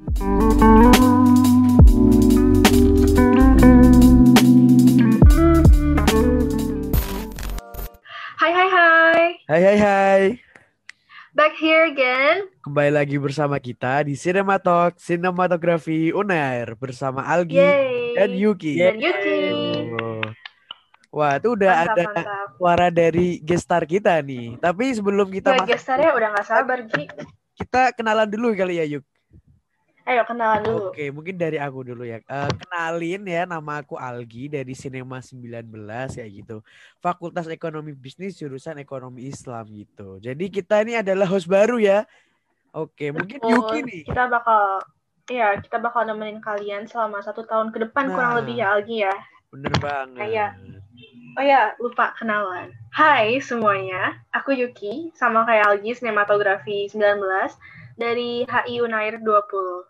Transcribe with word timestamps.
Hai 0.00 0.08
hai 8.48 8.68
hai. 8.72 9.24
Hai 9.44 9.60
hai 9.60 9.76
hai. 9.76 10.22
Back 11.36 11.52
here 11.60 11.84
again. 11.84 12.48
Kembali 12.64 12.96
lagi 12.96 13.20
bersama 13.20 13.60
kita 13.60 14.08
di 14.08 14.16
Cinematalk 14.16 14.96
Sinematografi 14.96 16.16
Unair 16.16 16.72
bersama 16.80 17.20
Algi 17.28 17.60
Yay. 17.60 18.16
dan 18.16 18.30
Yuki. 18.32 18.80
Dan 18.80 18.96
Yuki. 19.04 19.40
Oh. 20.00 20.24
Wah, 21.12 21.36
itu 21.36 21.52
udah 21.52 21.72
Mantap, 21.76 21.92
ada 21.92 22.04
mantap. 22.08 22.48
suara 22.56 22.88
dari 22.88 23.36
gestar 23.44 23.84
kita 23.84 24.16
nih. 24.24 24.56
Tapi 24.56 24.96
sebelum 24.96 25.28
kita 25.28 25.52
Ya, 25.52 25.60
masuk, 25.60 25.76
gestarnya 25.76 26.16
udah 26.16 26.28
gak 26.32 26.46
sabar, 26.48 26.88
Gi. 26.88 27.04
kita 27.60 27.92
kenalan 27.92 28.32
dulu 28.32 28.56
kali 28.56 28.80
ya, 28.80 28.88
Yuk. 28.88 29.04
Ayo 30.10 30.26
kenalan 30.26 30.66
dulu. 30.66 30.90
Oke, 30.90 31.06
mungkin 31.14 31.38
dari 31.38 31.54
aku 31.62 31.86
dulu 31.86 32.02
ya. 32.02 32.18
Eh, 32.18 32.50
kenalin 32.58 33.22
ya, 33.22 33.46
nama 33.46 33.78
aku 33.78 33.94
Algi 33.94 34.50
dari 34.50 34.74
Sinema 34.74 35.22
19 35.22 35.70
kayak 36.18 36.30
gitu. 36.34 36.66
Fakultas 36.98 37.46
Ekonomi 37.46 37.94
Bisnis 37.94 38.34
jurusan 38.34 38.82
Ekonomi 38.82 39.30
Islam 39.30 39.70
gitu. 39.70 40.18
Jadi 40.18 40.50
kita 40.50 40.82
ini 40.82 40.98
adalah 40.98 41.30
host 41.30 41.46
baru 41.46 41.78
ya. 41.78 42.02
Oke, 42.74 43.14
mungkin 43.14 43.38
Oh, 43.46 43.50
Yuki 43.54 43.78
nih. 43.86 44.02
Kita 44.02 44.26
bakal 44.26 44.82
Iya, 45.30 45.62
kita 45.62 45.78
bakal 45.78 46.10
nemenin 46.10 46.42
kalian 46.42 46.90
selama 46.90 47.22
satu 47.22 47.46
tahun 47.46 47.70
ke 47.70 47.86
depan 47.86 48.10
kurang 48.10 48.34
Nah. 48.34 48.38
lebih 48.42 48.58
ya, 48.58 48.66
Algi 48.74 48.96
ya. 49.06 49.14
Bener 49.54 49.70
banget. 49.78 50.18
Kayak- 50.18 50.58
Oh 51.38 51.44
ya, 51.46 51.70
lupa 51.78 52.10
kenalan. 52.18 52.74
Hai 52.90 53.38
semuanya, 53.38 54.18
aku 54.34 54.50
Yuki, 54.50 55.14
sama 55.14 55.46
kayak 55.46 55.70
Algi, 55.70 55.94
sinematografi 55.94 56.90
19, 56.90 57.54
dari 57.94 58.42
HI 58.42 58.82
Unair 58.82 59.22
20. 59.22 59.86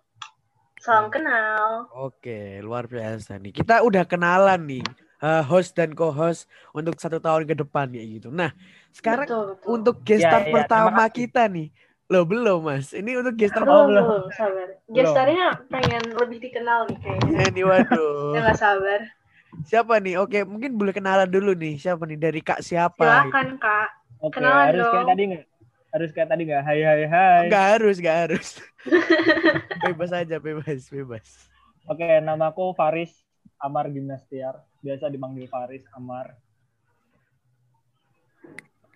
Salam 0.81 1.13
kenal. 1.13 1.87
Oke, 1.93 2.65
luar 2.65 2.89
biasa 2.89 3.37
nih. 3.37 3.53
Kita 3.53 3.85
udah 3.85 4.09
kenalan 4.09 4.61
nih, 4.65 4.83
eh, 5.21 5.43
host 5.45 5.77
dan 5.77 5.93
co-host 5.93 6.49
untuk 6.73 6.97
satu 6.97 7.21
tahun 7.21 7.45
ke 7.45 7.55
depan 7.61 7.93
ya 7.93 8.01
gitu. 8.01 8.33
Nah, 8.33 8.51
sekarang 8.95 9.29
betul, 9.29 9.43
betul. 9.53 9.69
untuk 9.77 9.97
gestar 10.01 10.41
Ya, 10.41 10.49
ya, 10.49 10.55
pertama 10.57 11.05
kita 11.13 11.45
nih. 11.51 11.69
Loh, 12.11 12.25
belum, 12.27 12.67
Mas. 12.67 12.91
Ini 12.91 13.21
untuk 13.21 13.37
gestar 13.39 13.63
belum, 13.63 13.87
belum. 13.93 14.07
belum, 14.07 14.23
sabar. 14.35 14.69
Gestarnya 14.91 15.47
pengen 15.71 16.03
lebih 16.17 16.39
dikenal 16.43 16.81
nih 16.91 16.99
kayaknya. 16.99 17.31
Eh, 17.45 17.49
nih, 17.55 17.65
waduh. 17.69 18.11
Ya 18.35 18.39
nggak 18.43 18.59
sabar. 18.59 19.01
Siapa 19.67 19.95
nih? 20.03 20.15
Oke, 20.19 20.43
mungkin 20.47 20.75
boleh 20.79 20.95
kenalan 20.97 21.29
dulu 21.31 21.53
nih. 21.55 21.75
Siapa 21.79 22.03
nih? 22.09 22.19
Dari 22.19 22.41
Kak 22.43 22.61
siapa? 22.65 23.05
Silakan 23.05 23.49
Kak. 23.61 23.89
Oke, 24.21 24.37
Kenalan 24.37 24.67
harus 24.69 24.87
kayak 24.89 25.05
dong. 25.05 25.11
tadi 25.11 25.23
nggak? 25.31 25.45
Harus 25.91 26.11
kayak 26.15 26.31
tadi 26.31 26.47
nggak? 26.47 26.63
Hai 26.63 26.81
hai 26.87 27.03
hai. 27.11 27.45
Enggak 27.51 27.67
harus, 27.79 27.97
enggak 27.99 28.19
harus. 28.27 28.49
bebas 29.91 30.11
aja, 30.15 30.37
bebas, 30.39 30.87
bebas. 30.87 31.27
Oke, 31.91 32.07
namaku 32.23 32.71
Faris 32.79 33.11
Amar 33.59 33.91
Gimnastiar. 33.91 34.63
Biasa 34.81 35.11
dipanggil 35.11 35.51
Faris 35.51 35.83
Amar. 35.99 36.39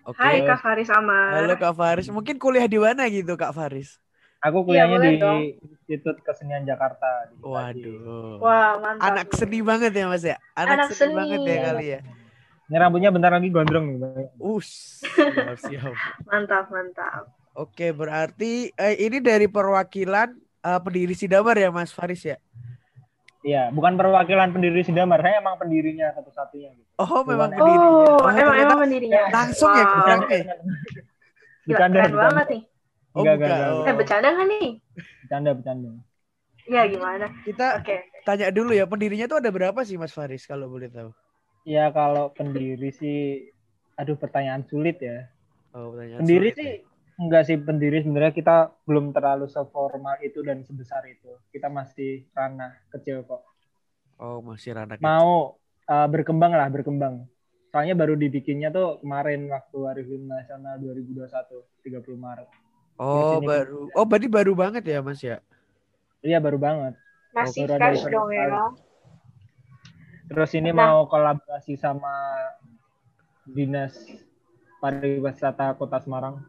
Oke. 0.07 0.21
Hai 0.21 0.45
Kak 0.47 0.63
Faris 0.63 0.87
Amar. 0.87 1.43
Halo 1.43 1.55
Kak 1.59 1.75
Faris. 1.75 2.07
Mungkin 2.07 2.39
kuliah 2.39 2.69
di 2.69 2.79
mana 2.79 3.09
gitu 3.11 3.35
Kak 3.35 3.51
Faris? 3.51 3.99
Aku 4.45 4.61
kuliahnya 4.61 5.01
boleh 5.01 5.11
di 5.11 5.17
dong. 5.17 5.41
Institut 5.89 6.21
Kesenian 6.21 6.63
Jakarta. 6.63 7.33
di. 7.33 7.41
Waduh. 7.41 8.37
Wah, 8.37 8.77
mantap. 8.77 9.05
Anak 9.09 9.27
seni 9.33 9.59
banget 9.65 9.91
ya 9.97 10.05
Mas 10.05 10.21
ya? 10.21 10.37
Anak, 10.53 10.85
Anak 10.85 10.89
seni, 10.93 11.11
seni. 11.11 11.17
banget 11.17 11.39
ya 11.43 11.57
kali 11.65 11.85
ya. 11.89 11.99
Ini 12.65 12.75
rambutnya 12.75 13.13
bentar 13.13 13.29
lagi 13.29 13.47
gondrong 13.47 13.85
nih. 13.87 13.97
Bang. 13.99 14.25
Us, 14.37 14.99
siap, 15.05 15.57
siap. 15.59 15.93
Mantap, 16.29 16.65
mantap. 16.67 17.29
Oke, 17.53 17.93
berarti 17.93 18.73
eh, 18.73 18.95
ini 18.99 19.21
dari 19.21 19.45
perwakilan 19.45 20.33
eh, 20.59 20.79
pendiri 20.81 21.13
Sidamar 21.13 21.55
ya 21.55 21.69
Mas 21.69 21.93
Faris 21.93 22.25
ya? 22.25 22.37
Iya, 23.39 23.69
bukan 23.69 23.93
perwakilan 23.93 24.49
pendiri 24.49 24.81
Sidamar. 24.81 25.21
Saya 25.21 25.37
emang 25.37 25.55
pendirinya 25.55 26.09
satu-satunya. 26.11 26.73
Gitu. 26.73 26.89
Oh, 26.97 27.21
memang 27.21 27.53
Bukan. 27.53 27.59
pendirinya. 27.61 28.07
Oh, 28.09 28.17
Oh, 28.17 28.31
emang 28.33 28.55
emang 28.57 28.77
pendirinya. 28.81 29.21
langsung 29.29 29.69
ya 29.69 29.85
Wow. 29.85 29.93
kurang 29.95 30.21
eh. 30.25 30.43
Gila, 30.43 30.55
Bercanda, 31.69 31.95
keren 31.95 32.09
bercanda. 32.09 32.25
banget 32.25 32.47
nih. 32.49 32.61
Oh, 33.15 33.21
Enggak, 33.21 33.35
bukan. 33.35 33.45
enggak, 33.45 33.57
enggak. 33.61 33.69
Oh. 33.71 33.85
Eh, 33.85 33.95
bercanda 33.95 34.27
nggak 34.27 34.47
nih? 34.49 34.67
Bercanda, 35.21 35.49
bercanda. 35.53 35.89
Ya, 36.65 36.81
gimana? 36.89 37.25
Kita 37.45 37.67
Oke. 37.77 37.95
tanya 38.25 38.47
dulu 38.49 38.71
ya, 38.73 38.85
pendirinya 38.85 39.25
tuh 39.25 39.37
ada 39.37 39.49
berapa 39.49 39.79
sih 39.81 39.95
Mas 39.95 40.09
Faris 40.09 40.43
kalau 40.43 40.65
boleh 40.65 40.89
tahu? 40.89 41.13
Ya 41.65 41.89
kalau 41.89 42.29
pendiri 42.29 42.93
sih, 42.93 43.49
aduh 43.97 44.13
pertanyaan 44.13 44.61
sulit 44.69 45.01
ya. 45.01 45.25
Oh, 45.73 45.91
pertanyaan 45.91 46.21
Pendiri 46.21 46.53
sulit 46.53 46.55
sih 46.61 46.71
ya. 46.71 46.85
enggak 47.15 47.43
sih 47.49 47.57
pendiri 47.57 47.97
sebenarnya 48.05 48.33
kita 48.37 48.55
belum 48.85 49.09
terlalu 49.11 49.49
seformal 49.49 50.21
itu 50.21 50.45
dan 50.45 50.61
sebesar 50.61 51.01
itu. 51.09 51.41
Kita 51.49 51.73
masih 51.73 52.29
ranah 52.37 52.77
kecil 52.93 53.25
kok. 53.25 53.41
Oh, 54.21 54.45
masih 54.45 54.77
ranah 54.77 54.95
kecil. 54.95 55.09
Mau 55.09 55.57
uh, 55.89 56.07
berkembang 56.07 56.53
lah, 56.53 56.69
berkembang. 56.69 57.25
Soalnya 57.73 57.97
baru 57.97 58.15
dibikinnya 58.15 58.71
tuh 58.71 59.03
kemarin 59.03 59.51
waktu 59.51 59.77
Hari 59.83 60.03
Film 60.07 60.31
Nasional 60.31 60.79
2021, 60.79 61.27
30 61.83 62.15
Maret. 62.15 62.47
Oh, 62.95 63.41
sini. 63.41 63.47
baru. 63.51 63.81
Oh, 63.91 64.05
berarti 64.07 64.27
baru 64.31 64.53
banget 64.55 64.83
ya 64.87 65.03
Mas 65.03 65.19
ya? 65.19 65.43
Iya 66.23 66.39
baru 66.39 66.55
banget. 66.55 66.93
Masih 67.35 67.67
baru 67.67 67.75
ada 67.75 67.87
fresh 67.91 68.05
dong 68.07 68.29
ya. 68.31 68.47
Terus 70.25 70.51
ini 70.57 70.73
Nah. 70.73 70.89
mau 70.89 70.97
kolaborasi 71.05 71.77
sama 71.77 72.11
Dinas 73.45 73.93
Pariwisata 74.81 75.77
Kota 75.77 76.01
Semarang. 76.01 76.41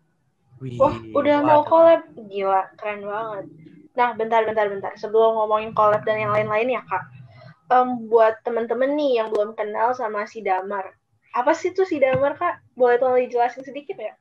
Wih, 0.57 0.81
Wah, 0.81 0.97
udah 1.13 1.45
mau 1.45 1.61
collab. 1.69 2.09
Gila, 2.17 2.73
keren 2.81 3.05
banget. 3.05 3.45
Nah, 3.93 4.17
bentar, 4.17 4.41
bentar, 4.49 4.67
bentar. 4.73 4.93
Sebelum 4.97 5.37
ngomongin 5.37 5.77
collab 5.77 6.01
dan 6.09 6.17
yang 6.17 6.33
lain-lain 6.33 6.81
ya, 6.81 6.83
Kak. 6.89 7.05
Em, 7.67 8.09
buat 8.09 8.41
temen-temen 8.41 8.97
nih 8.97 9.21
yang 9.21 9.29
belum 9.29 9.53
kenal 9.53 9.93
sama 9.93 10.25
si 10.25 10.41
Damar. 10.41 10.97
Apa 11.37 11.53
sih 11.53 11.77
tuh 11.77 11.85
si 11.85 12.01
Damar, 12.01 12.41
Kak? 12.41 12.65
Boleh 12.73 12.97
tolong 12.97 13.21
dijelasin 13.21 13.65
sedikit 13.69 14.01
ya? 14.01 14.17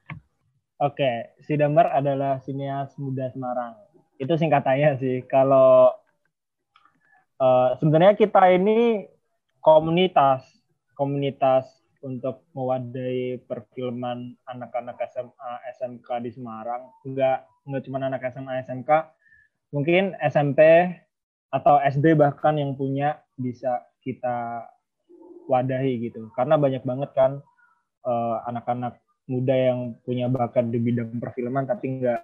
Oke, 0.83 1.31
si 1.47 1.55
Damar 1.55 1.87
adalah 1.95 2.43
sinias 2.43 2.91
muda 2.99 3.31
Semarang. 3.31 3.79
Itu 4.19 4.35
singkatannya 4.35 4.99
sih. 4.99 5.23
Kalau 5.23 5.95
eh, 7.39 7.69
sebenarnya 7.79 8.19
kita 8.19 8.51
ini 8.51 9.07
komunitas, 9.65 10.45
komunitas 10.93 11.65
untuk 12.05 12.45
mewadahi 12.53 13.41
perfilman 13.49 14.37
anak-anak 14.45 15.01
SMA, 15.09 15.51
SMK 15.73 16.21
di 16.21 16.29
Semarang. 16.37 16.93
Enggak, 17.01 17.49
enggak 17.65 17.81
cuma 17.89 17.97
anak 17.97 18.21
SMA, 18.29 18.61
SMK, 18.61 19.09
mungkin 19.73 20.13
SMP 20.21 20.61
atau 21.49 21.81
SD 21.81 22.13
bahkan 22.13 22.61
yang 22.61 22.77
punya 22.77 23.25
bisa 23.33 23.81
kita 24.05 24.69
wadahi 25.49 25.97
gitu. 26.13 26.29
Karena 26.37 26.61
banyak 26.61 26.85
banget 26.85 27.09
kan 27.17 27.41
eh, 28.05 28.37
anak-anak 28.45 29.01
muda 29.25 29.55
yang 29.57 29.97
punya 30.05 30.29
bakat 30.29 30.69
di 30.69 30.77
bidang 30.77 31.17
perfilman 31.17 31.65
tapi 31.65 32.05
nggak 32.05 32.21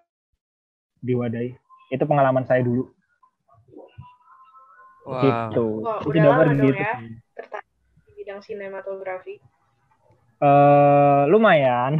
diwadahi. 1.01 1.57
Itu 1.89 2.05
pengalaman 2.05 2.45
saya 2.45 2.61
dulu. 2.61 2.85
Wah. 5.09 5.21
Gitu. 5.25 5.65
Wah, 5.81 5.97
Itu 6.05 6.07
udah 6.13 6.21
gambar 6.21 6.45
lama 6.45 6.53
dong 6.53 6.69
gitu. 6.69 6.77
ya. 6.77 6.93
Bidang 8.31 8.47
sinematografi. 8.47 9.43
Eh, 10.39 11.21
lumayan. 11.27 11.99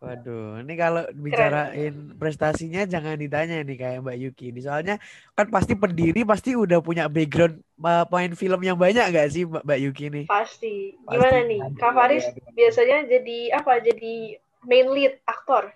Waduh, 0.00 0.64
ini 0.64 0.80
kalau 0.80 1.04
bicarain 1.12 2.16
prestasinya 2.16 2.88
jangan 2.88 3.20
ditanya 3.20 3.60
nih 3.60 3.76
kayak 3.76 4.00
Mbak 4.00 4.16
Yuki 4.16 4.48
ini. 4.48 4.64
Soalnya 4.64 4.96
kan 5.36 5.52
pasti 5.52 5.76
pendiri 5.76 6.24
pasti 6.24 6.56
udah 6.56 6.80
punya 6.80 7.04
background 7.12 7.60
uh, 7.84 8.08
main 8.08 8.32
film 8.32 8.64
yang 8.64 8.80
banyak 8.80 9.12
gak 9.12 9.28
sih 9.28 9.44
Mbak 9.44 9.60
Mbak 9.60 9.80
Yuki 9.84 10.04
nih? 10.08 10.24
Pasti. 10.24 10.96
Pasti. 11.04 11.20
Gimana 11.20 11.38
nih? 11.44 11.60
Kak 11.76 11.92
Faris 11.92 12.24
biasanya 12.56 13.04
jadi 13.12 13.60
apa? 13.60 13.76
Jadi 13.84 14.40
main 14.64 14.88
lead 14.88 15.20
aktor? 15.28 15.68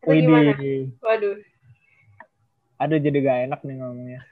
Atau 0.00 0.16
gimana? 0.16 0.56
Waduh. 1.04 1.36
Aduh 2.80 2.98
jadi 3.04 3.18
gak 3.20 3.38
enak 3.52 3.60
nih 3.68 3.76
ngomongnya. 3.84 4.31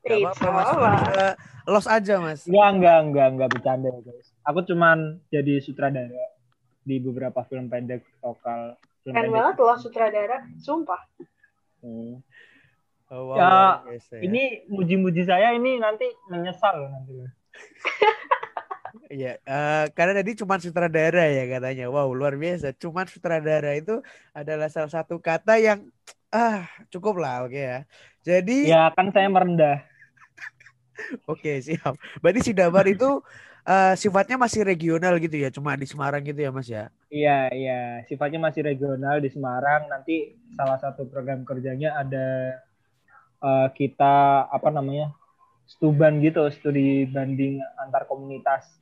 Gak 0.00 0.10
Eh, 0.10 0.22
apa-apa 0.22 0.48
Mas. 0.48 0.70
Uh, 0.70 1.34
los 1.66 1.86
aja 1.86 2.14
Mas. 2.18 2.40
Enggak, 2.44 2.68
enggak, 2.72 2.98
enggak, 3.02 3.26
enggak 3.28 3.48
bercanda 3.50 3.88
ya 3.88 4.00
guys. 4.00 4.28
Aku 4.42 4.58
cuman 4.62 4.98
jadi 5.28 5.58
sutradara 5.58 6.24
di 6.82 6.96
beberapa 6.98 7.44
film 7.44 7.66
pendek 7.66 8.06
lokal. 8.18 8.74
Film 9.02 9.12
Keren 9.12 9.24
pendek. 9.24 9.36
banget 9.36 9.54
loh 9.58 9.76
sutradara. 9.76 10.38
Sumpah. 10.56 11.00
Hmm. 11.78 12.20
Oh, 13.08 13.32
wow, 13.32 13.36
Ya, 13.36 13.52
biasa 13.86 14.12
ya. 14.16 14.22
Ini 14.22 14.42
muji-muji 14.68 15.24
saya 15.24 15.52
ini 15.52 15.76
nanti 15.76 16.04
menyesal 16.26 16.74
loh 16.78 16.90
nanti. 16.90 17.12
Iya, 19.08 19.40
eh, 19.40 19.84
karena 19.92 20.20
tadi 20.20 20.36
cuma 20.36 20.56
sutradara 20.56 21.24
ya 21.28 21.44
katanya. 21.46 21.88
Wow, 21.88 22.12
luar 22.12 22.36
biasa. 22.36 22.76
Cuman 22.76 23.04
sutradara 23.04 23.72
itu 23.72 24.00
adalah 24.32 24.68
salah 24.68 24.88
satu 24.90 25.16
kata 25.16 25.56
yang 25.56 25.88
ah 26.34 26.68
cukup 26.92 27.20
lah, 27.20 27.44
oke 27.48 27.56
ya. 27.56 27.84
Jadi, 28.24 28.68
Ya 28.68 28.92
kan 28.92 29.08
saya 29.12 29.28
merendah. 29.28 29.84
oke 31.32 31.52
siap. 31.64 31.96
Berarti 32.20 32.40
si 32.44 32.52
Damar 32.52 32.84
itu 32.88 33.20
eh, 33.64 33.94
sifatnya 33.96 34.36
masih 34.36 34.64
regional 34.64 35.16
gitu 35.22 35.36
ya, 35.36 35.48
cuma 35.48 35.76
di 35.76 35.86
Semarang 35.88 36.20
gitu 36.24 36.40
ya, 36.40 36.50
Mas 36.52 36.68
ya. 36.68 36.92
Iya, 37.08 37.48
iya. 37.52 37.80
Sifatnya 38.04 38.40
masih 38.40 38.64
regional 38.64 39.20
di 39.20 39.32
Semarang. 39.32 39.88
Nanti 39.88 40.36
salah 40.52 40.76
satu 40.76 41.08
program 41.08 41.44
kerjanya 41.48 41.96
ada 41.96 42.58
uh, 43.40 43.68
kita 43.72 44.46
apa 44.50 44.68
namanya 44.68 45.14
stuban 45.68 46.24
gitu 46.24 46.48
studi 46.48 47.04
banding 47.12 47.60
antar 47.76 48.08
komunitas 48.08 48.78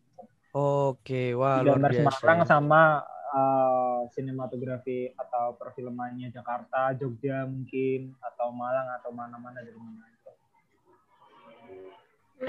Oke, 0.56 1.36
wah 1.36 1.60
luar 1.60 1.92
biasa. 1.92 2.16
Semarang 2.16 2.40
sama 2.48 3.04
uh, 3.32 4.06
sinematografi 4.14 5.10
atau 5.16 5.56
perfilmannya 5.58 6.30
Jakarta, 6.30 6.94
Jogja 6.94 7.46
mungkin 7.46 8.14
atau 8.22 8.52
Malang 8.52 8.90
atau 9.00 9.10
mana-mana 9.14 9.62
dari 9.62 9.74
mana. 9.78 10.16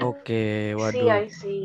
Oke, 0.04 0.76
See, 0.76 0.76
waduh, 0.76 1.08
I 1.08 1.26
see. 1.32 1.64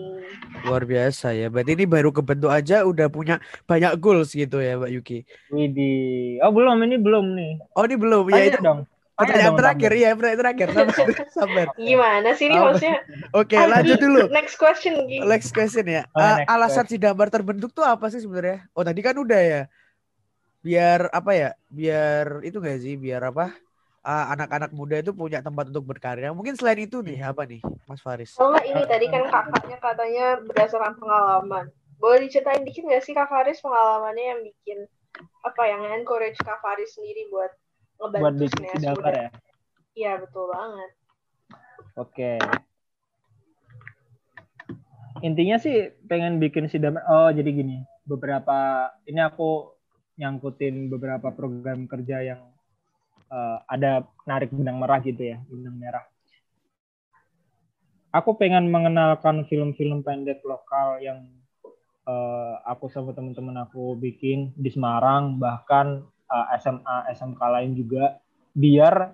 luar 0.63 0.87
biasa 0.87 1.35
ya. 1.35 1.51
Berarti 1.51 1.75
ini 1.75 1.83
baru 1.83 2.15
kebentuk 2.15 2.49
aja 2.49 2.87
udah 2.87 3.11
punya 3.11 3.43
banyak 3.67 3.99
goals 3.99 4.31
gitu 4.31 4.63
ya, 4.63 4.79
Mbak 4.79 4.91
Yuki. 4.95 5.19
Widih. 5.51 6.39
Oh 6.39 6.55
belum 6.55 6.79
ini 6.87 6.97
belum 7.03 7.35
nih. 7.35 7.59
Oh 7.75 7.83
ini 7.83 7.99
belum, 7.99 8.23
ya 8.31 8.39
Tanya 8.39 8.47
itu 8.47 8.59
dong. 8.63 8.79
Tanya 9.13 9.53
pertanyaan 9.53 9.53
terakhir, 9.61 9.91
iya 9.93 10.09
pertanyaan 10.17 10.41
terakhir. 10.41 10.67
Sabar, 10.73 11.17
sabar. 11.37 11.67
Gimana 11.77 12.29
sih 12.33 12.45
ini 12.49 12.57
hostnya? 12.57 12.97
Oke, 13.29 13.53
Ah, 13.53 13.69
lanjut 13.69 13.97
dulu. 14.01 14.21
Next 14.33 14.57
question, 14.57 15.05
Gi. 15.05 15.21
Next 15.21 15.53
question 15.53 15.85
ya. 15.85 16.01
Oh, 16.13 16.21
Uh, 16.21 16.41
next 16.41 16.49
alasan 16.49 16.85
question. 16.89 16.97
si 16.97 17.05
gambar 17.05 17.27
terbentuk 17.29 17.69
tuh 17.77 17.85
apa 17.85 18.09
sih 18.09 18.25
sebenarnya? 18.25 18.65
Oh 18.73 18.81
tadi 18.81 18.99
kan 19.05 19.13
udah 19.13 19.41
ya. 19.41 19.61
Biar 20.65 21.13
apa 21.13 21.31
ya? 21.37 21.49
Biar 21.69 22.41
itu 22.41 22.57
gak 22.57 22.79
sih? 22.81 22.97
Biar 22.97 23.21
apa? 23.29 23.53
uh, 24.03 24.25
anak-anak 24.35 24.71
muda 24.75 24.99
itu 24.99 25.15
punya 25.15 25.39
tempat 25.39 25.71
untuk 25.71 25.87
berkarya. 25.87 26.29
Mungkin 26.35 26.59
selain 26.59 26.83
itu 26.83 26.99
nih 26.99 27.23
apa 27.23 27.47
nih, 27.47 27.63
Mas 27.87 28.03
Faris? 28.03 28.35
Oh 28.37 28.55
ini 28.59 28.83
tadi 28.83 29.07
kan 29.07 29.23
kakaknya 29.31 29.77
katanya 29.79 30.25
berdasarkan 30.43 30.99
pengalaman. 30.99 31.71
Boleh 31.97 32.27
diceritain 32.27 32.67
dikit 32.67 32.83
nggak 32.83 32.99
sih 32.99 33.15
Kak 33.15 33.31
Faris 33.31 33.63
pengalamannya 33.63 34.25
yang 34.35 34.39
bikin 34.43 34.79
apa 35.47 35.63
yang 35.63 35.87
encourage 35.95 36.35
Kak 36.43 36.59
Faris 36.59 36.99
sendiri 36.99 37.31
buat 37.31 37.51
buat 37.99 38.35
bikin 38.35 38.61
muda? 38.65 39.09
ya. 39.11 39.29
Iya 39.93 40.11
betul 40.25 40.49
banget. 40.49 40.91
Oke. 41.93 42.31
Intinya 45.23 45.55
sih 45.61 45.93
pengen 46.09 46.41
bikin 46.41 46.67
si 46.67 46.81
damar. 46.81 47.05
Oh 47.07 47.29
jadi 47.29 47.47
gini, 47.53 47.79
beberapa 48.03 48.89
ini 49.07 49.21
aku 49.23 49.71
nyangkutin 50.19 50.91
beberapa 50.91 51.31
program 51.31 51.87
kerja 51.87 52.21
yang 52.25 52.41
eh, 53.31 53.57
ada 53.69 54.03
narik 54.27 54.51
benang 54.51 54.81
merah 54.81 54.99
gitu 54.99 55.23
ya, 55.23 55.37
benang 55.47 55.77
merah. 55.77 56.05
Aku 58.13 58.37
pengen 58.37 58.69
mengenalkan 58.69 59.45
film-film 59.49 60.05
pendek 60.05 60.43
lokal 60.45 61.01
yang 61.01 61.23
eh, 62.09 62.55
aku 62.65 62.89
sama 62.89 63.13
teman-teman 63.15 63.63
aku 63.63 63.95
bikin 63.95 64.51
di 64.57 64.73
Semarang, 64.73 65.37
bahkan 65.37 66.03
eh, 66.33 66.45
SMA 66.57 66.97
SMK 67.13 67.41
lain 67.41 67.71
juga, 67.77 68.17
biar 68.57 69.13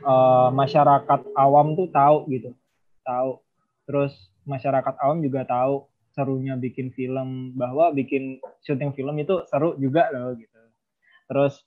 eh, 0.00 0.48
masyarakat 0.50 1.20
awam 1.36 1.76
tuh 1.76 1.88
tahu 1.92 2.24
gitu, 2.32 2.50
tahu. 3.04 3.40
Terus 3.86 4.12
masyarakat 4.48 4.94
awam 5.02 5.20
juga 5.20 5.44
tahu 5.44 5.86
serunya 6.16 6.56
bikin 6.56 6.96
film 6.96 7.52
bahwa 7.52 7.92
bikin 7.92 8.40
syuting 8.64 8.96
film 8.96 9.20
itu 9.20 9.44
seru 9.52 9.76
juga 9.76 10.08
loh 10.14 10.32
gitu. 10.32 10.60
Terus 11.28 11.60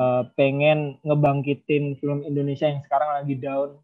eh, 0.00 0.22
pengen 0.32 0.96
ngebangkitin 1.04 2.00
film 2.00 2.24
Indonesia 2.24 2.72
yang 2.72 2.80
sekarang 2.80 3.20
lagi 3.20 3.36
down 3.36 3.76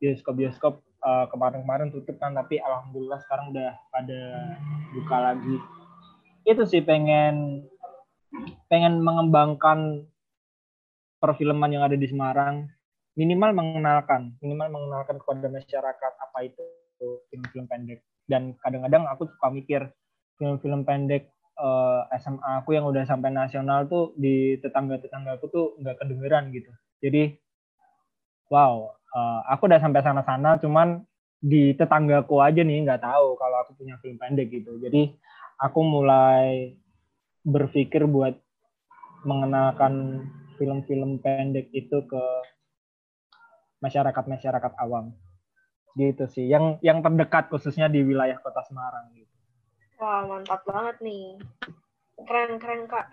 bioskop-bioskop 0.00 0.80
eh, 0.80 1.26
kemarin-kemarin 1.28 1.92
tutup 1.92 2.16
kan 2.16 2.32
tapi 2.32 2.56
alhamdulillah 2.56 3.20
sekarang 3.28 3.52
udah 3.52 3.76
pada 3.92 4.20
buka 4.96 5.16
lagi. 5.20 5.56
Itu 6.48 6.64
sih 6.64 6.80
pengen 6.80 7.68
pengen 8.70 9.02
mengembangkan 9.02 10.06
perfilman 11.20 11.70
yang 11.74 11.84
ada 11.84 11.98
di 11.98 12.06
Semarang 12.08 12.70
minimal 13.18 13.52
mengenalkan 13.52 14.38
minimal 14.40 14.68
mengenalkan 14.70 15.20
kepada 15.20 15.50
masyarakat 15.50 16.12
apa 16.16 16.38
itu 16.46 16.64
film-film 17.30 17.66
pendek. 17.66 18.00
Dan 18.28 18.54
kadang-kadang 18.62 19.08
aku 19.10 19.26
suka 19.26 19.48
mikir 19.50 19.80
film-film 20.38 20.86
pendek 20.86 21.30
eh, 21.58 22.00
SMA 22.22 22.62
aku 22.62 22.76
yang 22.76 22.86
udah 22.86 23.04
sampai 23.04 23.34
nasional 23.34 23.90
tuh 23.90 24.14
di 24.14 24.56
tetangga-tetangga 24.62 25.40
aku 25.40 25.46
tuh 25.50 25.66
nggak 25.82 25.98
kedengeran 26.00 26.54
gitu. 26.54 26.70
Jadi 27.02 27.34
wow 28.52 28.94
eh, 28.94 29.40
aku 29.50 29.66
udah 29.66 29.80
sampai 29.82 30.00
sana-sana 30.04 30.56
cuman 30.62 31.02
di 31.40 31.72
tetanggaku 31.72 32.36
aja 32.44 32.60
nih 32.60 32.84
nggak 32.84 33.00
tahu 33.00 33.34
kalau 33.40 33.56
aku 33.64 33.72
punya 33.76 33.96
film 33.98 34.20
pendek 34.20 34.52
gitu. 34.52 34.76
Jadi 34.78 35.10
aku 35.60 35.80
mulai 35.82 36.76
berpikir 37.46 38.04
buat 38.04 38.36
mengenalkan 39.24 40.24
film-film 40.60 41.20
pendek 41.20 41.72
itu 41.72 42.04
ke 42.04 42.24
masyarakat-masyarakat 43.80 44.72
awam 44.80 45.16
gitu 45.96 46.28
sih 46.30 46.46
yang 46.46 46.76
yang 46.84 47.00
terdekat 47.00 47.48
khususnya 47.50 47.88
di 47.90 48.04
wilayah 48.04 48.38
kota 48.38 48.62
Semarang 48.68 49.10
gitu. 49.16 49.34
Wah 50.00 50.24
mantap 50.24 50.62
banget 50.64 50.96
nih. 51.04 51.36
Keren 52.24 52.60
keren 52.60 52.84
Kak. 52.88 53.08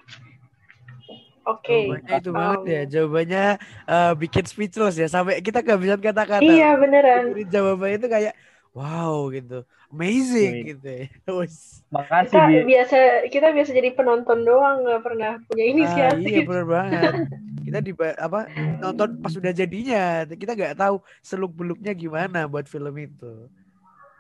Oke. 1.47 1.88
Jawabannya 1.88 2.15
itu 2.19 2.31
Um, 2.31 2.35
banget 2.35 2.62
ya. 2.68 2.81
Jawabannya 2.88 3.44
eh, 3.88 4.13
bikin 4.19 4.45
speechless 4.45 5.00
ya. 5.00 5.07
Sampai 5.07 5.39
kita 5.39 5.63
kehabisan 5.63 6.03
kata-kata. 6.03 6.44
Iya 6.44 6.75
beneran. 6.75 7.31
Jadi 7.31 7.44
jawabannya 7.47 7.97
itu 7.97 8.07
kayak 8.12 8.33
wow 8.77 9.33
gitu. 9.33 9.65
Amazing 9.89 10.53
Wih. 10.53 10.65
gitu 10.71 10.88
ya. 10.88 11.06
Makasih 11.95 12.29
Kita 12.29 12.45
Bi. 12.45 12.56
biasa 12.68 12.97
kita 13.33 13.47
biasa 13.50 13.69
jadi 13.74 13.89
penonton 13.91 14.45
doang 14.45 14.85
nggak 14.85 15.01
pernah 15.01 15.31
punya 15.44 15.63
Ah, 15.63 15.68
iya 15.68 15.71
inisiatif. 15.74 16.44
bener 16.45 16.65
banget. 16.65 17.13
Kita 17.68 17.83
di 17.83 17.91
apa 18.00 18.47
nonton 18.79 19.19
pas 19.19 19.27
sudah 19.27 19.51
jadinya. 19.51 20.24
Kita 20.24 20.56
nggak 20.56 20.79
tahu 20.79 21.03
seluk 21.19 21.51
beluknya 21.51 21.91
gimana 21.91 22.47
buat 22.47 22.63
film 22.63 22.95
itu. 22.95 23.51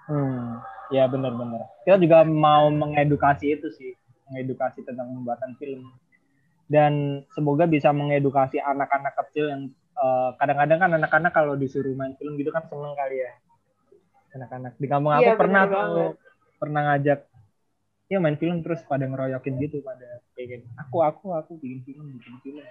Hmm, 0.07 0.59
ya 0.89 1.07
benar-benar. 1.07 1.63
Kita 1.83 1.95
juga 1.95 2.27
mau 2.27 2.67
mengedukasi 2.67 3.55
itu 3.55 3.71
sih, 3.71 3.95
mengedukasi 4.27 4.83
tentang 4.83 5.15
pembuatan 5.15 5.55
film. 5.55 5.87
Dan 6.67 7.23
semoga 7.31 7.63
bisa 7.63 7.95
mengedukasi 7.95 8.59
anak-anak 8.59 9.15
kecil 9.15 9.47
yang 9.47 9.61
eh, 9.95 10.29
kadang-kadang 10.35 10.79
kan 10.83 10.91
anak-anak 10.99 11.31
kalau 11.31 11.55
disuruh 11.55 11.95
main 11.95 12.19
film 12.19 12.35
gitu 12.35 12.51
kan 12.51 12.67
seneng 12.67 12.95
kali 12.95 13.23
ya. 13.23 13.31
Anak-anak 14.37 14.73
di 14.77 14.87
kampung 14.87 15.11
aku 15.11 15.23
Iya, 15.23 15.33
pernah 15.35 15.61
tuh 15.65 15.73
banget. 15.73 16.11
pernah 16.57 16.81
ngajak 16.85 17.19
ya 18.07 18.17
main 18.17 18.37
film 18.37 18.57
terus 18.61 18.79
pada 18.83 19.03
ngeroyokin 19.03 19.59
gitu 19.59 19.81
pada 19.81 20.07
pengen 20.31 20.63
aku 20.79 21.01
aku 21.01 21.25
aku 21.33 21.51
bikin 21.59 21.83
film 21.83 22.05
bikin 22.15 22.35
film 22.39 22.65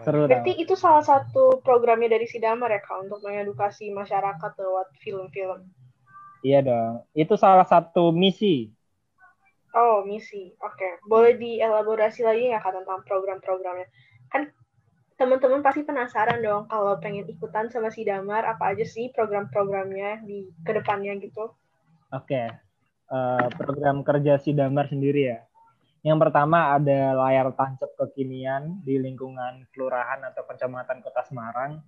seru 0.00 0.24
Berarti 0.24 0.52
tau. 0.56 0.62
itu 0.64 0.74
salah 0.74 1.04
satu 1.04 1.60
programnya 1.60 2.08
dari 2.08 2.24
Sidamar 2.24 2.72
ya 2.72 2.80
Kak 2.80 3.04
untuk 3.04 3.20
mengedukasi 3.20 3.92
masyarakat 3.92 4.50
lewat 4.56 4.88
film-film. 4.98 5.68
iya 6.40 6.58
dong 6.58 7.04
itu 7.12 7.34
salah 7.36 7.64
satu 7.64 8.08
misi 8.10 8.72
Oh, 9.72 10.04
misi. 10.04 10.52
Oke. 10.60 11.00
Boleh 11.08 11.32
dielaborasi 11.34 12.20
lagi 12.20 12.44
nggak 12.44 12.60
Kak 12.60 12.76
tentang 12.76 13.00
program-programnya? 13.08 13.88
Kan 14.28 14.52
teman-teman 15.22 15.62
pasti 15.62 15.86
penasaran 15.86 16.42
dong 16.42 16.66
kalau 16.66 16.98
pengen 16.98 17.22
ikutan 17.30 17.70
sama 17.70 17.94
Sidamar, 17.94 18.42
apa 18.42 18.74
aja 18.74 18.82
sih 18.82 19.14
program-programnya 19.14 20.26
di 20.26 20.50
ke 20.66 20.74
depannya 20.74 21.14
gitu? 21.22 21.54
Oke, 22.10 22.50
Eh, 23.12 23.46
program 23.60 24.00
kerja 24.00 24.40
si 24.40 24.56
Damar 24.56 24.88
sendiri 24.88 25.36
ya. 25.36 25.44
Yang 26.00 26.18
pertama 26.24 26.72
ada 26.72 27.12
layar 27.12 27.52
tancap 27.52 27.92
kekinian 28.00 28.80
di 28.80 28.96
lingkungan 28.96 29.68
kelurahan 29.68 30.16
atau 30.32 30.48
kecamatan 30.48 31.04
Kota 31.04 31.20
Semarang. 31.28 31.84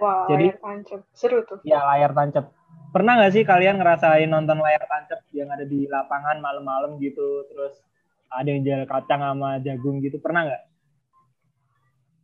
Wah, 0.00 0.24
Jadi- 0.24 0.48
layar 0.48 0.64
tancap. 0.64 1.00
Seru 1.12 1.44
tuh. 1.44 1.60
Ya 1.68 1.84
layar 1.84 2.16
tancap. 2.16 2.48
Pernah 2.96 3.20
nggak 3.20 3.32
sih 3.36 3.44
kalian 3.44 3.76
ngerasain 3.76 4.24
nonton 4.24 4.56
layar 4.64 4.88
tancap 4.88 5.20
yang 5.36 5.52
ada 5.52 5.68
di 5.68 5.84
lapangan 5.84 6.40
malam-malam 6.40 6.96
gitu, 6.96 7.44
terus 7.52 7.84
ada 8.32 8.48
yang 8.48 8.64
jual 8.64 8.88
kacang 8.88 9.20
sama 9.20 9.60
jagung 9.60 10.00
gitu, 10.00 10.16
pernah 10.16 10.48
nggak? 10.48 10.62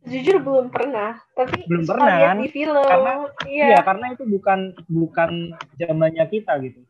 Jujur 0.05 0.37
belum 0.37 0.69
pernah, 0.69 1.17
tapi 1.33 1.65
Belum 1.65 1.83
pernah, 1.83 2.13
lihat 2.13 2.29
kan? 2.29 2.37
di 2.37 2.49
film. 2.53 2.85
Karena- 2.85 3.29
iya, 3.49 3.65
Iya, 3.73 3.79
karena 3.81 4.05
itu 4.13 4.23
bukan 4.23 4.59
bukan 4.85 5.31
zamannya 5.75 6.25
kita 6.29 6.53
gitu. 6.61 6.81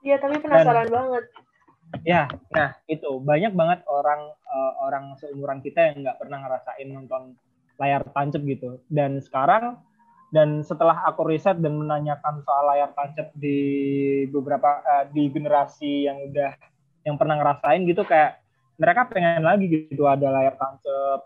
iya, 0.00 0.20
tapi 0.20 0.38
penasaran 0.38 0.86
banget. 0.86 1.24
Ya, 2.02 2.26
nah 2.50 2.76
itu 2.86 3.18
banyak 3.18 3.50
banget 3.50 3.80
orang 3.86 4.20
eh, 4.28 4.72
orang 4.78 5.04
seumuran 5.16 5.58
kita 5.58 5.90
yang 5.90 6.04
nggak 6.04 6.18
pernah 6.18 6.38
ngerasain 6.42 6.86
nonton 6.86 7.22
layar 7.76 8.02
tancap 8.10 8.42
gitu. 8.44 8.78
Dan 8.86 9.18
sekarang 9.18 9.80
dan 10.30 10.60
setelah 10.60 11.06
aku 11.06 11.26
riset 11.26 11.58
dan 11.58 11.74
menanyakan 11.74 12.42
soal 12.42 12.66
layar 12.66 12.90
tancap 12.92 13.30
di 13.32 13.58
beberapa 14.28 14.82
eh, 14.84 15.04
di 15.10 15.30
generasi 15.30 16.06
yang 16.06 16.18
udah 16.28 16.52
yang 17.02 17.16
pernah 17.16 17.38
ngerasain 17.38 17.86
gitu 17.86 18.02
kayak 18.02 18.42
mereka 18.76 19.06
pengen 19.08 19.42
lagi 19.42 19.66
gitu 19.66 20.04
ada 20.04 20.28
layar 20.28 20.54
tancap 20.54 21.24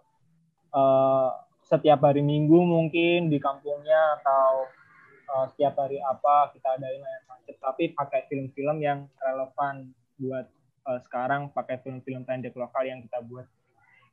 eh, 0.71 1.31
setiap 1.67 2.03
hari 2.03 2.23
Minggu 2.23 2.59
mungkin 2.67 3.31
di 3.31 3.39
kampungnya 3.39 4.19
atau 4.23 4.67
eh, 5.27 5.47
setiap 5.55 5.79
hari 5.79 5.99
apa 6.03 6.51
kita 6.55 6.79
adain 6.79 7.03
layar 7.03 7.23
tancap 7.27 7.57
tapi 7.61 7.95
pakai 7.95 8.27
film-film 8.27 8.83
yang 8.83 9.07
relevan 9.23 9.91
buat 10.19 10.47
eh, 10.87 11.01
sekarang 11.07 11.51
pakai 11.55 11.79
film-film 11.83 12.27
pendek 12.27 12.55
lokal 12.59 12.83
yang 12.87 13.03
kita 13.03 13.23
buat 13.23 13.47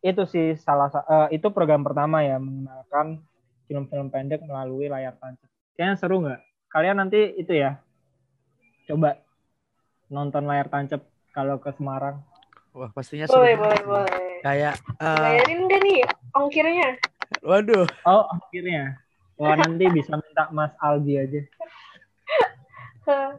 itu 0.06 0.24
sih 0.30 0.54
salah 0.62 0.94
sa- 0.94 1.08
eh, 1.10 1.42
itu 1.42 1.50
program 1.50 1.82
pertama 1.82 2.22
ya 2.22 2.38
mengenalkan 2.38 3.22
film-film 3.68 4.08
pendek 4.08 4.40
melalui 4.48 4.88
layar 4.88 5.18
tancap. 5.20 5.50
Kayaknya 5.76 5.96
seru 6.00 6.16
nggak? 6.24 6.42
Kalian 6.72 6.98
nanti 7.04 7.36
itu 7.36 7.52
ya, 7.52 7.80
coba 8.88 9.20
nonton 10.08 10.48
layar 10.48 10.72
tancap 10.72 11.04
kalau 11.36 11.60
ke 11.60 11.72
Semarang. 11.76 12.24
Wah, 12.72 12.94
pastinya 12.96 13.28
seru. 13.28 13.44
Boleh, 13.44 13.56
boleh, 13.60 13.82
boleh. 13.84 14.27
Kayak 14.48 14.80
eh, 15.04 15.20
Bayarin 15.20 15.60
nggak 15.68 15.80
nih 15.84 16.00
ongkirnya? 16.32 16.90
waduh, 17.44 17.84
Oh, 18.08 18.24
akhirnya. 18.32 18.96
Wah, 19.36 19.60
nanti 19.60 19.92
bisa 19.92 20.16
minta 20.16 20.48
Mas 20.56 20.72
Aldi 20.80 21.14
aja. 21.20 21.42
Terus 23.04 23.36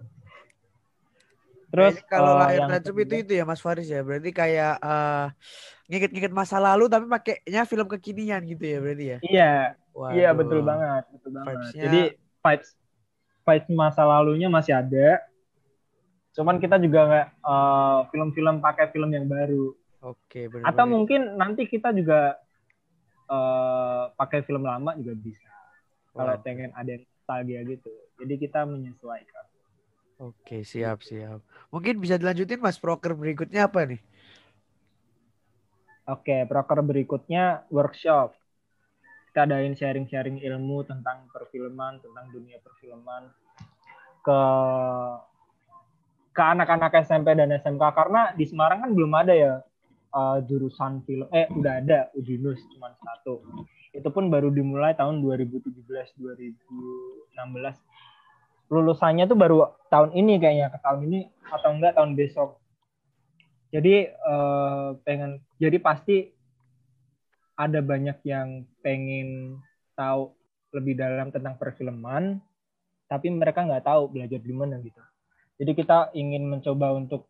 Terus 1.68 1.96
kalau 2.04 2.36
eh, 2.36 2.40
layar 2.44 2.68
tancap 2.68 2.96
itu 3.00 3.14
itu 3.24 3.32
ya 3.40 3.44
Mas 3.48 3.64
Faris 3.64 3.88
ya. 3.88 4.04
Berarti 4.04 4.30
kayak 4.36 4.76
eh 4.84 5.26
nginget-nginget 5.88 6.32
masa 6.36 6.60
lalu 6.60 6.92
tapi 6.92 7.08
pakainya 7.08 7.64
film 7.64 7.88
kekinian 7.88 8.44
gitu 8.44 8.64
ya 8.68 8.78
berarti 8.84 9.04
ya. 9.08 9.18
Iya, 9.24 9.52
iya 10.12 10.28
Waduh. 10.32 10.38
betul 10.44 10.60
banget, 10.60 11.02
betul 11.08 11.30
banget. 11.32 11.48
Vibes-nya- 11.56 11.82
Jadi 11.88 12.00
vibes 12.44 12.68
vibes 13.48 13.68
masa 13.72 14.02
lalunya 14.04 14.48
masih 14.52 14.76
ada. 14.76 15.24
Cuman 16.36 16.60
kita 16.60 16.76
juga 16.76 17.00
nggak 17.08 17.26
eh, 17.40 18.00
film-film 18.12 18.60
pakai 18.60 18.92
film 18.92 19.08
yang 19.08 19.24
baru. 19.24 19.72
Oke, 20.02 20.46
benar. 20.46 20.70
Atau 20.70 20.86
mungkin 20.86 21.34
nanti 21.34 21.66
kita 21.66 21.90
juga 21.90 22.38
eh, 23.26 24.04
pakai 24.14 24.46
film 24.46 24.62
lama 24.62 24.94
juga 24.94 25.14
bisa. 25.18 25.50
Kalau 26.14 26.34
Wah. 26.34 26.42
pengen 26.42 26.70
ada 26.74 26.90
yang 26.98 27.02
nostalgia 27.04 27.60
gitu. 27.66 27.90
Jadi 28.18 28.34
kita 28.40 28.64
menyesuaikan. 28.64 29.44
Oke, 30.18 30.66
siap, 30.66 31.06
siap. 31.06 31.38
Mungkin 31.70 32.02
bisa 32.02 32.18
dilanjutin 32.18 32.58
Mas 32.58 32.80
proker 32.80 33.14
berikutnya 33.14 33.70
apa 33.70 33.86
nih? 33.86 34.02
Oke, 36.10 36.42
proker 36.48 36.82
berikutnya 36.82 37.68
workshop. 37.70 38.34
Kita 39.30 39.44
adain 39.46 39.76
sharing-sharing 39.76 40.42
ilmu 40.42 40.82
tentang 40.88 41.28
perfilman, 41.30 42.00
tentang 42.02 42.26
dunia 42.32 42.58
perfilman 42.64 43.30
ke 44.24 44.40
ke 46.32 46.42
anak-anak 46.42 46.94
SMP 47.02 47.34
dan 47.34 47.50
SMK 47.50 47.82
karena 47.92 48.30
di 48.34 48.46
Semarang 48.46 48.82
kan 48.82 48.90
belum 48.94 49.12
ada 49.14 49.34
ya 49.34 49.58
eh, 50.18 50.38
jurusan 50.50 51.06
film 51.06 51.30
eh 51.30 51.46
udah 51.54 51.72
ada 51.78 52.10
Udinus 52.18 52.58
cuma 52.74 52.90
satu. 52.98 53.46
Itu 53.94 54.10
pun 54.10 54.26
baru 54.28 54.50
dimulai 54.50 54.98
tahun 54.98 55.22
2017 55.22 55.86
2016. 56.18 57.38
Lulusannya 58.68 59.24
tuh 59.24 59.38
baru 59.38 59.56
tahun 59.88 60.12
ini 60.12 60.36
kayaknya, 60.42 60.68
ke 60.74 60.78
tahun 60.82 61.00
ini 61.08 61.20
atau 61.48 61.70
enggak 61.72 61.94
tahun 61.94 62.12
besok. 62.18 62.58
Jadi 63.70 63.94
eh, 64.10 64.88
pengen 65.06 65.38
jadi 65.62 65.78
pasti 65.78 66.34
ada 67.58 67.82
banyak 67.82 68.22
yang 68.26 68.66
pengen 68.82 69.58
tahu 69.98 70.30
lebih 70.74 70.94
dalam 70.94 71.32
tentang 71.32 71.56
perfilman, 71.58 72.38
tapi 73.08 73.32
mereka 73.32 73.64
nggak 73.64 73.88
tahu 73.88 74.12
belajar 74.12 74.38
di 74.38 74.54
mana 74.54 74.78
gitu. 74.84 75.00
Jadi 75.58 75.72
kita 75.74 76.14
ingin 76.14 76.46
mencoba 76.46 76.94
untuk 76.94 77.26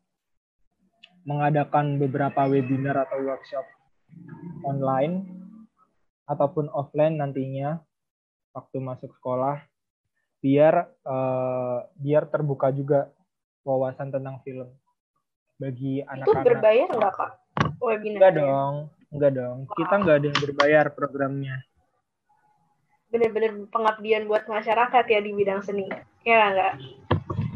mengadakan 1.28 2.00
beberapa 2.00 2.48
webinar 2.48 3.04
atau 3.04 3.20
workshop 3.20 3.66
online 4.64 5.28
ataupun 6.24 6.72
offline 6.72 7.20
nantinya 7.20 7.84
waktu 8.56 8.80
masuk 8.80 9.12
sekolah 9.20 9.60
biar 10.40 10.88
eh, 10.88 11.78
biar 12.00 12.32
terbuka 12.32 12.72
juga 12.72 13.12
wawasan 13.68 14.08
tentang 14.08 14.40
film 14.40 14.72
bagi 15.60 16.00
Itu 16.00 16.08
anak-anak. 16.08 16.44
berbayar 16.48 16.88
nggak 16.96 17.12
kak? 17.12 17.32
Webinar? 17.82 18.16
Enggak 18.16 18.32
dong, 18.38 18.74
enggak 19.12 19.32
dong. 19.36 19.58
Kita 19.76 19.94
enggak 20.00 20.16
ada 20.16 20.26
yang 20.32 20.40
berbayar 20.40 20.84
programnya. 20.94 21.56
Bener-bener 23.12 23.52
pengabdian 23.68 24.24
buat 24.24 24.48
masyarakat 24.48 25.04
ya 25.04 25.20
di 25.20 25.32
bidang 25.36 25.60
seni. 25.60 25.90
Ya 26.24 26.54
nggak? 26.54 26.74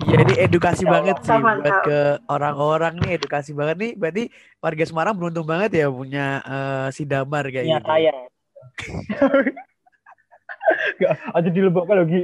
Jadi 0.03 0.33
edukasi 0.37 0.83
Ya 0.83 0.91
banget 0.91 1.17
sih 1.21 1.31
Mantap, 1.31 1.63
buat 1.63 1.77
ke 1.85 2.01
orang-orang 2.27 2.95
nih, 2.99 3.11
edukasi 3.17 3.53
banget 3.53 3.77
nih. 3.79 3.93
Berarti 3.95 4.23
warga 4.59 4.85
Semarang 4.85 5.15
beruntung 5.15 5.45
banget 5.45 5.71
ya 5.75 5.87
punya 5.87 6.27
eh, 6.41 6.87
si 6.91 7.05
Damar 7.05 7.47
kayak 7.47 7.65
Iya 7.65 7.79
gitu. 7.79 7.87
kaya. 7.87 8.15
Enggak, 10.97 11.15
aja 11.37 11.49
dilebokkan 11.49 11.97
lagi. 12.03 12.23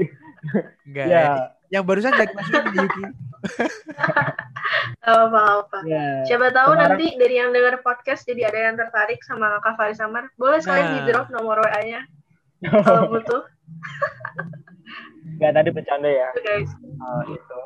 Enggak. 0.84 1.06
Ya, 1.06 1.22
Yang 1.68 1.84
barusan 1.84 2.12
masukin 2.32 2.62
di 2.66 2.78
Yuki. 2.78 3.04
Gak 4.98 5.14
apa-apa. 5.24 5.78
ya. 5.84 6.24
Siapa 6.24 6.48
tahu 6.50 6.72
Semarang- 6.72 6.96
nanti 6.96 7.06
dari 7.14 7.34
yang 7.36 7.50
dengar 7.50 7.80
podcast 7.80 8.24
jadi 8.24 8.48
ada 8.48 8.58
yang 8.68 8.76
tertarik 8.76 9.20
sama 9.22 9.60
Kak 9.60 9.76
Faris 9.76 9.96
Samar. 9.96 10.28
Boleh 10.34 10.58
sekalian 10.58 10.86
Nah. 10.86 10.94
di 10.94 11.02
drop 11.06 11.28
nomor 11.28 11.60
WA-nya 11.60 12.00
kalau 12.84 13.08
butuh. 13.08 13.42
Enggak 15.36 15.52
tadi 15.52 15.70
bercanda 15.74 16.08
ya. 16.08 16.28
Tuh, 16.32 16.42
guys. 16.46 16.70
Ah, 17.02 17.22
itu. 17.28 17.60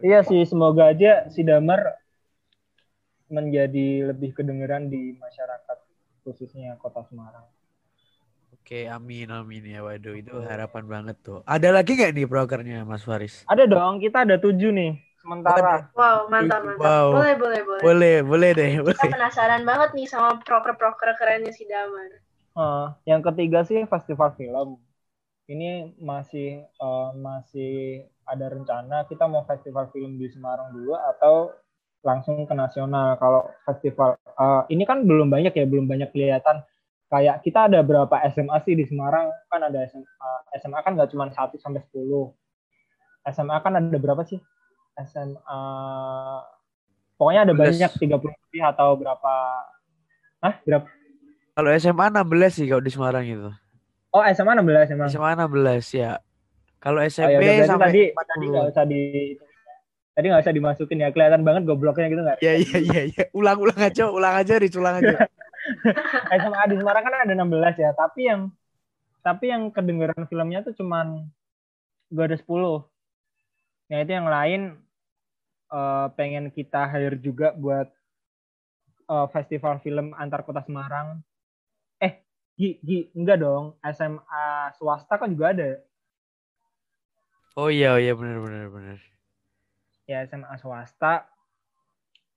Iya 0.00 0.24
sih, 0.24 0.40
semoga 0.48 0.88
aja 0.88 1.28
si 1.28 1.44
Damar 1.44 2.00
menjadi 3.28 4.10
lebih 4.10 4.32
kedengeran 4.32 4.88
di 4.88 5.14
masyarakat 5.20 5.78
khususnya 6.24 6.80
Kota 6.80 7.04
Semarang. 7.04 7.44
Oke, 8.56 8.88
amin 8.88 9.28
amin 9.28 9.76
ya. 9.76 9.80
Waduh, 9.84 10.16
itu 10.16 10.36
harapan 10.40 10.84
banget 10.88 11.16
tuh. 11.20 11.44
Ada 11.44 11.74
lagi 11.74 12.00
nggak 12.00 12.12
nih 12.16 12.26
prokernya 12.26 12.86
Mas 12.88 13.04
Faris? 13.04 13.44
Ada 13.44 13.68
dong, 13.68 14.00
kita 14.00 14.24
ada 14.24 14.40
tujuh 14.40 14.72
nih 14.72 14.96
sementara. 15.20 15.92
Wow, 15.92 16.32
mantap, 16.32 16.64
mantap. 16.64 16.80
Wow. 16.80 17.08
Boleh, 17.12 17.34
boleh, 17.36 17.60
boleh. 17.66 17.82
Boleh, 17.84 18.16
boleh 18.24 18.50
deh, 18.56 18.72
Kita 18.80 18.82
boleh. 18.84 19.10
penasaran 19.12 19.62
banget 19.68 19.90
nih 19.94 20.06
sama 20.08 20.40
proker-proker 20.40 21.12
kerennya 21.20 21.52
si 21.52 21.68
Damar. 21.68 22.10
Eh, 22.50 22.86
yang 23.06 23.20
ketiga 23.20 23.62
sih 23.62 23.84
festival 23.86 24.32
film. 24.34 24.80
Ini 25.50 25.98
masih 25.98 26.62
eh, 26.62 27.10
masih 27.18 28.06
ada 28.22 28.46
rencana 28.46 29.02
kita 29.10 29.26
mau 29.26 29.42
festival 29.42 29.90
film 29.90 30.14
di 30.14 30.30
Semarang 30.30 30.70
dulu 30.70 30.94
atau 30.94 31.50
langsung 32.06 32.46
ke 32.46 32.54
nasional. 32.54 33.18
Kalau 33.18 33.50
festival 33.66 34.14
eh, 34.14 34.62
ini 34.70 34.86
kan 34.86 35.02
belum 35.02 35.26
banyak 35.26 35.50
ya, 35.50 35.66
belum 35.66 35.90
banyak 35.90 36.14
kelihatan. 36.14 36.62
Kayak 37.10 37.42
kita 37.42 37.66
ada 37.66 37.82
berapa 37.82 38.14
SMA 38.30 38.54
sih 38.62 38.78
di 38.78 38.86
Semarang? 38.86 39.34
Kan 39.50 39.66
ada 39.66 39.82
SMA, 39.90 40.30
SMA 40.62 40.78
kan 40.86 40.94
nggak 40.94 41.10
cuma 41.10 41.26
1 41.26 41.58
sampai 41.58 41.82
10. 41.82 42.30
SMA 43.34 43.56
kan 43.58 43.74
ada 43.74 43.98
berapa 43.98 44.22
sih? 44.22 44.38
SMA 45.02 45.60
pokoknya 47.18 47.50
ada 47.50 47.54
12. 47.58 47.58
banyak 47.58 47.90
30 47.98 48.22
lebih 48.22 48.62
atau 48.62 48.88
berapa? 48.94 49.34
Hah, 50.46 50.54
berapa? 50.62 50.86
Kalau 51.58 51.70
SMA 51.74 52.06
16 52.14 52.54
sih 52.54 52.66
kalau 52.70 52.82
di 52.86 52.94
Semarang 52.94 53.26
itu. 53.26 53.50
Oh, 54.10 54.22
SMA 54.34 54.52
16 54.58 54.90
SMA. 54.90 55.06
SMA 55.06 55.30
16 55.38 55.86
ya. 55.94 56.18
Kalau 56.82 56.98
Oh, 56.98 57.04
ya 57.04 57.10
SMP 57.12 57.30
udah, 57.36 57.40
berarti 57.44 57.68
sampai 57.68 57.86
tadi 57.86 58.02
40. 58.10 58.26
tadi 58.26 58.44
nggak 58.50 58.66
usah 58.72 58.84
di 58.88 59.02
tadi 60.10 60.26
nggak 60.26 60.42
usah 60.42 60.54
dimasukin 60.56 60.98
ya 61.04 61.08
kelihatan 61.14 61.42
banget 61.46 61.62
gobloknya 61.68 62.08
gitu 62.10 62.22
nggak? 62.26 62.38
Ya 62.42 62.52
iya 62.58 62.76
iya 62.80 63.00
iya. 63.06 63.24
Ulang-ulang 63.30 63.78
aja, 63.78 64.10
ulang 64.10 64.34
aja, 64.34 64.54
Riz, 64.58 64.74
ulang 64.74 64.98
aja. 64.98 65.28
SMA 66.40 66.64
di 66.72 66.76
Semarang 66.80 67.04
kan 67.04 67.14
ada 67.22 67.34
16 67.36 67.78
ya, 67.78 67.90
tapi 67.94 68.26
yang 68.26 68.50
tapi 69.20 69.52
yang 69.52 69.68
kedengeran 69.68 70.24
filmnya 70.26 70.64
tuh 70.64 70.72
cuman 70.74 71.28
gak 72.10 72.26
ada 72.32 72.36
10. 72.40 72.48
Nah 73.92 73.98
itu 74.00 74.12
yang 74.16 74.26
lain 74.28 74.60
eh, 75.70 76.06
pengen 76.16 76.48
kita 76.50 76.88
hire 76.88 77.20
juga 77.20 77.52
buat 77.52 77.86
eh, 79.06 79.26
festival 79.30 79.78
film 79.84 80.16
antar 80.16 80.42
kota 80.42 80.64
Semarang. 80.64 81.20
Gi, 82.60 82.76
Gi, 82.84 82.98
enggak 83.16 83.40
dong. 83.40 83.80
SMA 83.80 84.76
swasta 84.76 85.16
kan 85.16 85.32
juga 85.32 85.56
ada. 85.56 85.80
Oh 87.56 87.72
iya, 87.72 87.96
oh 87.96 88.00
iya 88.00 88.12
benar 88.12 88.36
benar 88.44 88.68
benar. 88.68 88.98
ya 90.04 90.26
SMA 90.28 90.58
swasta 90.60 91.30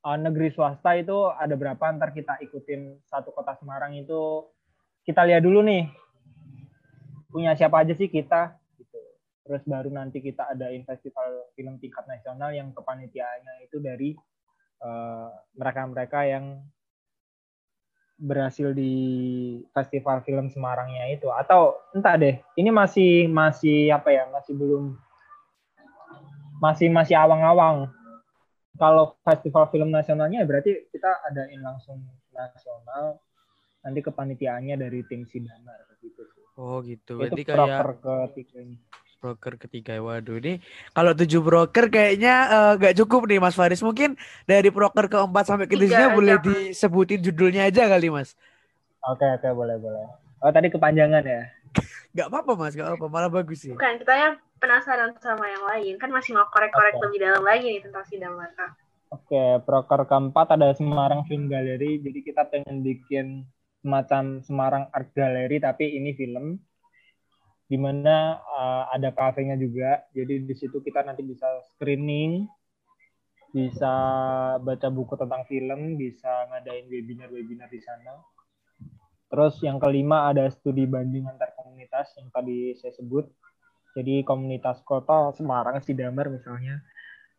Eh, 0.03 0.19
negeri 0.19 0.51
swasta 0.51 0.99
itu 0.99 1.15
ada 1.31 1.55
berapa 1.55 1.79
ntar 1.95 2.11
kita 2.11 2.35
ikutin 2.43 2.99
satu 3.07 3.31
kota 3.31 3.55
Semarang 3.55 3.95
itu 3.95 4.51
kita 5.07 5.23
lihat 5.23 5.39
dulu 5.39 5.63
nih 5.63 5.87
punya 7.31 7.55
siapa 7.55 7.87
aja 7.87 7.95
sih 7.95 8.11
kita 8.11 8.51
gitu 8.75 8.99
terus 9.47 9.63
baru 9.63 9.87
nanti 9.95 10.19
kita 10.19 10.51
adain 10.51 10.83
festival 10.83 11.47
film 11.55 11.79
tingkat 11.79 12.03
nasional 12.03 12.51
yang 12.51 12.75
kepanitiaannya 12.75 13.63
itu 13.63 13.79
dari 13.79 14.11
eh, 14.83 15.29
mereka-mereka 15.55 16.19
yang 16.27 16.59
berhasil 18.17 18.71
di 18.71 18.93
festival 19.73 20.21
film 20.21 20.47
Semarangnya 20.47 21.09
itu 21.11 21.27
atau 21.33 21.75
entah 21.91 22.15
deh 22.15 22.37
ini 22.55 22.69
masih 22.69 23.27
masih 23.27 23.89
apa 23.89 24.13
ya 24.13 24.29
masih 24.29 24.53
belum 24.53 24.95
masih 26.61 26.87
masih 26.93 27.17
awang-awang 27.17 27.91
kalau 28.77 29.17
festival 29.21 29.67
film 29.69 29.89
nasionalnya 29.91 30.41
ya 30.41 30.47
berarti 30.47 30.87
kita 30.93 31.25
adain 31.29 31.61
langsung 31.61 31.99
nasional 32.33 33.19
nanti 33.83 33.99
kepanitiaannya 33.99 34.75
dari 34.79 35.03
tim 35.05 35.27
Sidamar 35.27 35.83
gitu. 35.99 36.23
Oh 36.55 36.79
gitu. 36.85 37.19
itu 37.19 37.19
Berarti 37.19 37.43
kayak 37.43 37.81
proper 37.83 37.87
ketiga 38.31 38.57
ini. 38.63 38.77
Broker 39.23 39.55
ketiga. 39.55 40.03
Waduh, 40.03 40.43
ini 40.43 40.59
kalau 40.91 41.15
tujuh 41.15 41.39
broker 41.39 41.87
kayaknya 41.87 42.35
eh, 42.51 42.71
nggak 42.75 42.95
cukup 42.99 43.31
nih 43.31 43.39
Mas 43.39 43.55
Faris. 43.55 43.79
Mungkin 43.79 44.19
dari 44.43 44.67
broker 44.67 45.07
keempat 45.07 45.47
sampai 45.47 45.71
ke 45.71 45.79
Tiga 45.79 45.87
tujuhnya 45.87 46.07
aja, 46.11 46.15
boleh 46.19 46.35
disebutin 46.43 47.23
judulnya 47.23 47.71
aja 47.71 47.87
kali 47.87 48.11
Mas. 48.11 48.35
Oke 49.07 49.23
oke 49.23 49.47
boleh 49.55 49.79
boleh. 49.79 50.03
Oh 50.43 50.51
tadi 50.51 50.67
kepanjangan 50.67 51.23
ya. 51.23 51.47
Gak 52.19 52.29
apa-apa 52.29 52.53
mas, 52.53 52.77
gak 52.77 52.85
apa-apa, 52.85 53.09
malah 53.09 53.31
bagus 53.33 53.65
sih. 53.65 53.73
Bukan, 53.73 53.97
kita 53.97 54.37
penasaran 54.61 55.17
sama 55.17 55.49
yang 55.49 55.65
lain. 55.65 55.97
Kan 55.97 56.13
masih 56.13 56.37
mau 56.37 56.45
korek-korek 56.53 57.01
Oke. 57.01 57.09
lebih 57.09 57.25
dalam 57.25 57.41
lagi 57.41 57.65
nih 57.65 57.81
tentang 57.81 58.05
si 58.05 58.21
Damar, 58.21 58.53
Kak. 58.53 58.69
Oke, 59.09 59.65
proker 59.65 60.05
keempat 60.05 60.53
ada 60.53 60.77
Semarang 60.77 61.25
Film 61.25 61.49
Gallery. 61.49 62.05
Jadi 62.05 62.19
kita 62.21 62.45
pengen 62.53 62.85
bikin 62.85 63.49
semacam 63.81 64.45
Semarang 64.45 64.85
Art 64.93 65.09
Gallery, 65.17 65.57
tapi 65.57 65.97
ini 65.97 66.13
film. 66.13 66.61
Di 67.67 67.77
mana 67.79 68.37
uh, 68.39 68.83
ada 68.93 69.09
kafenya 69.15 69.57
juga. 69.57 70.03
Jadi 70.11 70.45
di 70.45 70.55
situ 70.55 70.83
kita 70.83 71.01
nanti 71.01 71.23
bisa 71.25 71.47
screening, 71.73 72.45
bisa 73.53 73.93
baca 74.59 74.87
buku 74.89 75.13
tentang 75.17 75.45
film, 75.45 75.95
bisa 75.95 76.49
ngadain 76.51 76.85
webinar-webinar 76.89 77.69
di 77.69 77.81
sana. 77.81 78.19
Terus 79.29 79.57
yang 79.65 79.81
kelima 79.81 80.29
ada 80.29 80.45
studi 80.53 80.85
banding 80.85 81.25
antar 81.25 81.57
komunitas 81.57 82.13
yang 82.21 82.29
tadi 82.29 82.77
saya 82.77 82.93
sebut. 82.93 83.25
Jadi 83.93 84.25
komunitas 84.25 84.81
kota 84.85 85.33
Semarang, 85.37 85.81
Sidamar 85.81 86.29
misalnya, 86.29 86.81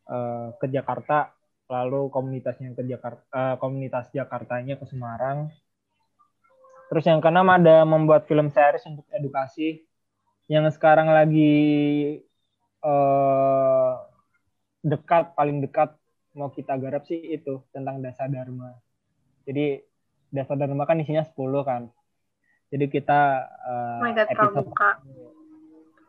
eh, 0.07 0.49
ke 0.59 0.67
Jakarta 0.71 1.35
lalu 1.69 2.13
komunitasnya 2.13 2.77
ke 2.77 2.85
Jakarta 2.85 3.25
eh, 3.33 3.57
komunitas 3.57 4.13
Jakartanya 4.13 4.77
ke 4.77 4.85
Semarang 4.85 5.49
terus 6.93 7.05
yang 7.09 7.25
keenam 7.25 7.49
ada 7.49 7.83
membuat 7.89 8.29
film 8.29 8.53
series 8.53 8.85
untuk 8.85 9.09
edukasi 9.09 9.81
yang 10.51 10.69
sekarang 10.69 11.09
lagi 11.09 11.53
eh, 12.85 13.93
dekat 14.85 15.33
paling 15.33 15.65
dekat 15.65 15.97
mau 16.37 16.51
kita 16.53 16.77
garap 16.77 17.07
sih 17.09 17.17
itu 17.17 17.63
tentang 17.73 18.03
dasar 18.05 18.29
dharma 18.29 18.77
jadi 19.49 19.81
dasar 20.29 20.59
dharma 20.59 20.85
kan 20.85 21.01
isinya 21.01 21.25
10 21.25 21.35
kan 21.65 21.83
jadi 22.75 22.91
kita 22.91 23.21
eh, 23.47 24.01
Oh 24.03 24.11
God, 24.11 24.29
episode. 24.35 24.69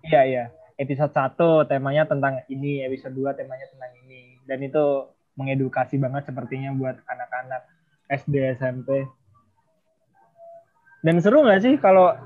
Iya, 0.05 0.21
iya. 0.25 0.45
Episode 0.75 1.13
1 1.13 1.69
temanya 1.69 2.03
tentang 2.09 2.41
ini, 2.49 2.81
episode 2.81 3.13
2 3.13 3.37
temanya 3.37 3.69
tentang 3.69 3.91
ini. 4.05 4.41
Dan 4.49 4.65
itu 4.65 5.09
mengedukasi 5.37 6.01
banget 6.01 6.25
sepertinya 6.25 6.73
buat 6.73 6.97
anak-anak 7.05 7.61
SD, 8.09 8.57
SMP. 8.57 9.05
Dan 11.05 11.21
seru 11.21 11.45
nggak 11.45 11.61
sih 11.61 11.73
kalau 11.77 12.17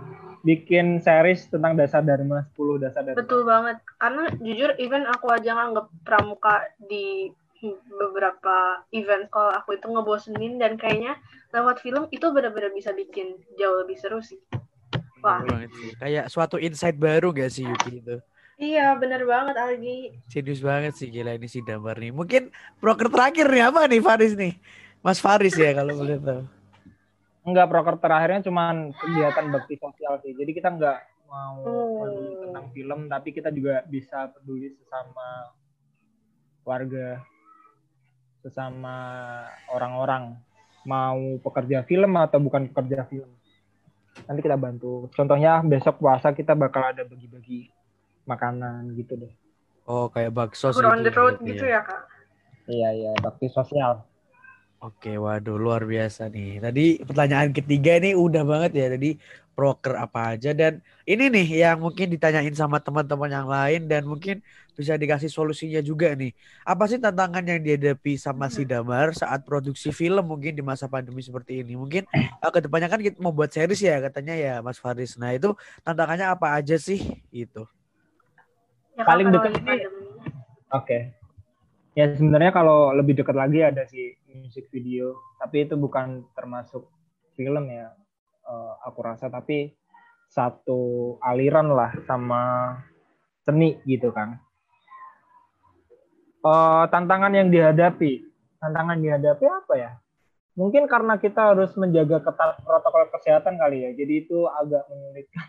bikin 0.45 1.03
series 1.03 1.47
tentang 1.51 1.75
dasar 1.75 2.01
dharma, 2.03 2.47
10 2.55 2.79
dasar 2.79 3.01
dharma? 3.03 3.19
Betul 3.19 3.41
banget. 3.43 3.77
Karena 3.99 4.23
jujur, 4.39 4.71
even 4.79 5.03
aku 5.07 5.27
aja 5.31 5.51
nganggep 5.55 5.85
pramuka 6.07 6.63
di 6.79 7.31
beberapa 7.99 8.87
event 8.95 9.27
kalau 9.27 9.51
aku 9.51 9.75
itu 9.75 9.87
ngebosenin 9.91 10.55
dan 10.55 10.79
kayaknya 10.79 11.19
lewat 11.51 11.83
film 11.83 12.07
itu 12.07 12.31
benar-benar 12.31 12.71
bisa 12.71 12.95
bikin 12.95 13.35
jauh 13.59 13.83
lebih 13.83 13.99
seru 13.99 14.23
sih. 14.23 14.39
Wah. 15.19 15.43
Kayak 15.99 16.31
suatu 16.31 16.55
insight 16.55 16.95
baru 16.95 17.35
gak 17.35 17.51
sih 17.51 17.67
Yuki 17.67 17.99
itu? 17.99 18.15
iya 18.59 18.91
bener 18.99 19.23
banget 19.23 19.55
Algi. 19.55 20.11
Serius 20.27 20.59
banget 20.59 20.95
sih 20.95 21.07
gila 21.07 21.35
ini 21.35 21.47
si 21.47 21.63
Damar 21.63 21.99
nih. 21.99 22.11
Mungkin 22.11 22.51
broker 22.83 23.07
terakhir 23.07 23.47
nih 23.47 23.63
apa 23.71 23.87
nih 23.87 24.01
Faris 24.03 24.33
nih? 24.35 24.53
Mas 24.99 25.19
Faris 25.23 25.55
ya 25.55 25.71
kalau 25.75 25.95
boleh 25.95 26.19
tahu. 26.19 26.58
Enggak, 27.47 27.71
proker 27.71 27.95
terakhirnya 27.97 28.41
cuman 28.43 28.91
kegiatan 28.91 29.45
bakti 29.47 29.75
sosial 29.79 30.19
sih. 30.19 30.35
Jadi 30.35 30.51
kita 30.51 30.75
nggak 30.75 30.99
mau 31.29 31.63
peduli 32.03 32.33
tentang 32.41 32.65
film, 32.75 32.99
tapi 33.07 33.29
kita 33.31 33.49
juga 33.53 33.85
bisa 33.87 34.27
peduli 34.33 34.75
sesama 34.75 35.53
warga, 36.67 37.23
sesama 38.43 38.97
orang-orang. 39.71 40.35
Mau 40.83 41.39
pekerja 41.43 41.83
film 41.83 42.15
atau 42.19 42.39
bukan 42.39 42.71
pekerja 42.71 43.07
film. 43.07 43.29
Nanti 44.27 44.39
kita 44.43 44.59
bantu. 44.59 45.07
Contohnya 45.15 45.63
besok 45.63 45.99
puasa 46.03 46.35
kita 46.35 46.55
bakal 46.55 46.91
ada 46.91 47.03
bagi-bagi 47.07 47.71
makanan 48.27 48.95
gitu 48.99 49.15
deh. 49.15 49.33
Oh 49.89 50.11
kayak 50.11 50.35
bakso 50.35 50.69
Tour 50.69 50.91
on 50.91 51.01
the 51.01 51.09
road 51.09 51.39
berarti 51.39 51.49
gitu 51.55 51.65
ya 51.65 51.81
kak. 51.81 52.01
Iya, 52.69 52.89
iya, 52.93 53.11
bakti 53.17 53.49
sosial. 53.49 54.05
Oke, 54.79 55.19
waduh 55.19 55.59
luar 55.59 55.83
biasa 55.83 56.31
nih. 56.31 56.63
Tadi 56.63 57.03
pertanyaan 57.03 57.51
ketiga 57.51 57.99
ini 57.99 58.15
udah 58.15 58.47
banget 58.47 58.71
ya. 58.79 58.87
Tadi 58.95 59.19
broker 59.51 59.99
apa 59.99 60.39
aja 60.39 60.55
dan 60.55 60.79
ini 61.03 61.27
nih 61.27 61.67
yang 61.67 61.83
mungkin 61.83 62.07
ditanyain 62.07 62.55
sama 62.55 62.79
teman-teman 62.79 63.27
yang 63.27 63.43
lain 63.43 63.91
dan 63.91 64.07
mungkin 64.07 64.39
bisa 64.71 64.95
dikasih 64.95 65.27
solusinya 65.27 65.83
juga 65.83 66.15
nih. 66.15 66.31
Apa 66.63 66.87
sih 66.87 66.95
tantangan 66.95 67.43
yang 67.43 67.59
dihadapi 67.59 68.15
sama 68.15 68.47
si 68.47 68.63
Damar 68.63 69.11
saat 69.11 69.43
produksi 69.43 69.91
film 69.91 70.23
mungkin 70.23 70.55
di 70.55 70.63
masa 70.63 70.87
pandemi 70.87 71.19
seperti 71.19 71.59
ini? 71.59 71.75
Mungkin 71.75 72.07
eh, 72.15 72.31
ke 72.39 72.59
depannya 72.63 72.87
kan 72.87 73.03
kita 73.03 73.19
mau 73.19 73.35
buat 73.35 73.51
series 73.51 73.83
ya 73.83 73.99
katanya 73.99 74.39
ya 74.39 74.53
Mas 74.63 74.79
Faris. 74.79 75.19
Nah 75.19 75.35
itu 75.35 75.51
tantangannya 75.83 76.31
apa 76.31 76.55
aja 76.55 76.79
sih? 76.79 77.19
Itu. 77.35 77.67
Ya, 78.95 79.03
Paling 79.03 79.27
dekat 79.27 79.59
ini-. 79.59 79.91
Oke. 80.71 81.11
Ya 81.99 82.15
sebenarnya 82.15 82.55
kalau 82.55 82.95
lebih 82.95 83.19
dekat 83.19 83.35
lagi 83.35 83.59
ada 83.59 83.83
sih 83.83 84.15
music 84.31 84.69
video, 84.69 85.13
tapi 85.37 85.65
itu 85.65 85.73
bukan 85.73 86.25
termasuk 86.33 86.85
film 87.33 87.65
ya. 87.69 87.89
eh, 88.49 88.73
aku 88.81 88.99
rasa 89.05 89.29
tapi 89.29 89.77
satu 90.25 91.15
aliran 91.21 91.69
lah 91.69 91.93
sama 92.05 92.73
seni 93.45 93.77
gitu 93.85 94.09
kan. 94.09 94.41
Eh, 96.39 96.83
tantangan 96.89 97.33
yang 97.35 97.49
dihadapi, 97.51 98.23
tantangan 98.57 98.97
dihadapi 98.97 99.45
apa 99.45 99.73
ya? 99.75 99.91
Mungkin 100.55 100.87
karena 100.91 101.15
kita 101.15 101.55
harus 101.55 101.71
menjaga 101.75 102.19
ketat 102.19 102.59
protokol 102.63 103.07
kesehatan 103.11 103.55
kali 103.55 103.85
ya, 103.85 103.91
jadi 103.95 104.13
itu 104.23 104.43
agak 104.47 104.87
menyulitkan. 104.87 105.47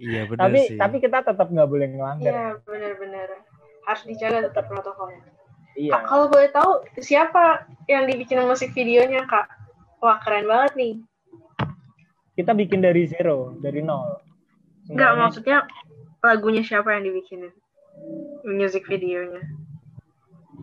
Iya 0.00 0.22
benar 0.28 0.40
Tapi 0.48 0.60
sih. 0.68 0.76
tapi 0.76 0.96
kita 0.98 1.22
tetap 1.22 1.48
nggak 1.48 1.68
boleh 1.68 1.86
ngelanggar. 1.94 2.32
Iya 2.32 2.46
benar-benar 2.64 3.28
harus 3.84 4.02
dijaga 4.08 4.48
tetap 4.48 4.64
protokolnya. 4.68 5.33
Iya. 5.74 5.90
Kak, 5.90 6.02
kalau 6.06 6.26
boleh 6.30 6.50
tahu 6.54 6.86
siapa 7.02 7.66
yang 7.90 8.06
dibikin 8.06 8.38
musik 8.46 8.70
videonya 8.72 9.26
kak? 9.26 9.50
Wah 9.98 10.22
keren 10.22 10.46
banget 10.46 10.72
nih. 10.76 10.94
kita 12.34 12.50
bikin 12.50 12.82
dari 12.82 13.06
zero, 13.06 13.54
dari 13.62 13.78
nol. 13.78 14.18
Enggak 14.90 15.14
maksudnya 15.14 15.62
lagunya 16.18 16.66
siapa 16.66 16.90
yang 16.90 17.06
dibikinin? 17.06 17.54
Music 18.42 18.82
videonya. 18.86 19.38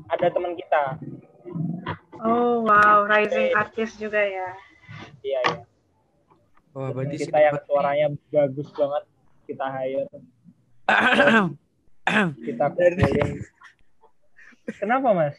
ada 0.08 0.28
teman 0.28 0.56
kita. 0.56 1.00
Oh 2.20 2.68
wow, 2.68 3.08
rising 3.08 3.56
artist 3.56 3.96
juga 3.98 4.20
ya. 4.20 4.52
Iya, 5.24 5.40
iya. 5.48 5.64
Wah, 6.72 6.92
Teman 6.92 6.96
berarti 6.96 7.16
kita 7.24 7.38
yang 7.40 7.56
Damar 7.56 7.64
nih- 7.64 7.68
suaranya 7.68 8.08
bagus 8.30 8.70
banget 8.76 9.04
kita 9.48 9.66
hire, 9.68 10.08
kita 12.48 12.66
kumpulin. 12.68 13.30
Kenapa, 14.68 15.10
Mas? 15.12 15.36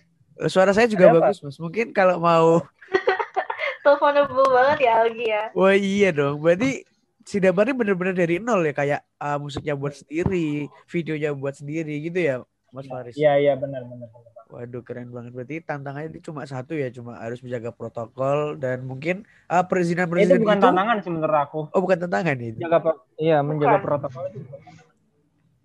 Suara 0.48 0.72
saya 0.72 0.86
juga 0.86 1.06
Ada 1.06 1.12
apa? 1.12 1.20
bagus, 1.28 1.38
Mas. 1.40 1.56
Mungkin 1.56 1.92
kalau 1.92 2.18
mau 2.18 2.46
Teleponable 3.82 4.46
banget 4.48 4.78
ya 4.80 4.92
Algi 5.00 5.26
ya. 5.26 5.42
Wah 5.52 5.74
iya 5.74 6.10
dong. 6.10 6.38
Berarti 6.38 6.86
si 7.22 7.38
Damar 7.38 7.66
ini 7.66 7.74
bener-bener 7.74 8.14
dari 8.14 8.38
nol 8.38 8.62
ya 8.62 8.72
kayak 8.72 9.00
ah, 9.16 9.38
musiknya 9.38 9.74
buat 9.74 9.94
sendiri, 9.94 10.66
videonya 10.86 11.30
buat 11.32 11.54
sendiri 11.54 11.98
gitu 12.00 12.18
ya, 12.18 12.34
Mas 12.70 12.86
Faris. 12.86 13.14
Iya, 13.14 13.38
iya 13.38 13.52
benar 13.54 13.82
benar. 13.82 14.06
Waduh 14.48 14.82
keren 14.82 15.10
banget. 15.10 15.32
Berarti 15.32 15.56
tantangannya 15.60 16.12
itu 16.12 16.30
cuma 16.30 16.44
satu 16.44 16.74
ya, 16.74 16.90
cuma 16.90 17.18
harus 17.18 17.40
menjaga 17.40 17.70
protokol 17.70 18.54
dan 18.54 18.82
mungkin 18.82 19.26
ah, 19.46 19.66
perizinan 19.66 20.06
Itu 20.06 20.12
perizinan 20.14 20.40
bukan 20.40 20.58
tantangan 20.62 20.96
sih 21.02 21.10
menurut 21.10 21.38
aku. 21.40 21.60
Oh 21.74 21.80
bukan 21.80 21.98
tantangan 22.00 22.36
itu, 22.38 22.58
Menjaga 22.62 22.78
pro- 22.78 23.02
iya, 23.18 23.38
menjaga 23.42 23.78
Bukan. 23.78 23.82
protokol 23.82 24.22
itu. 24.28 24.38
bukan. 24.40 24.60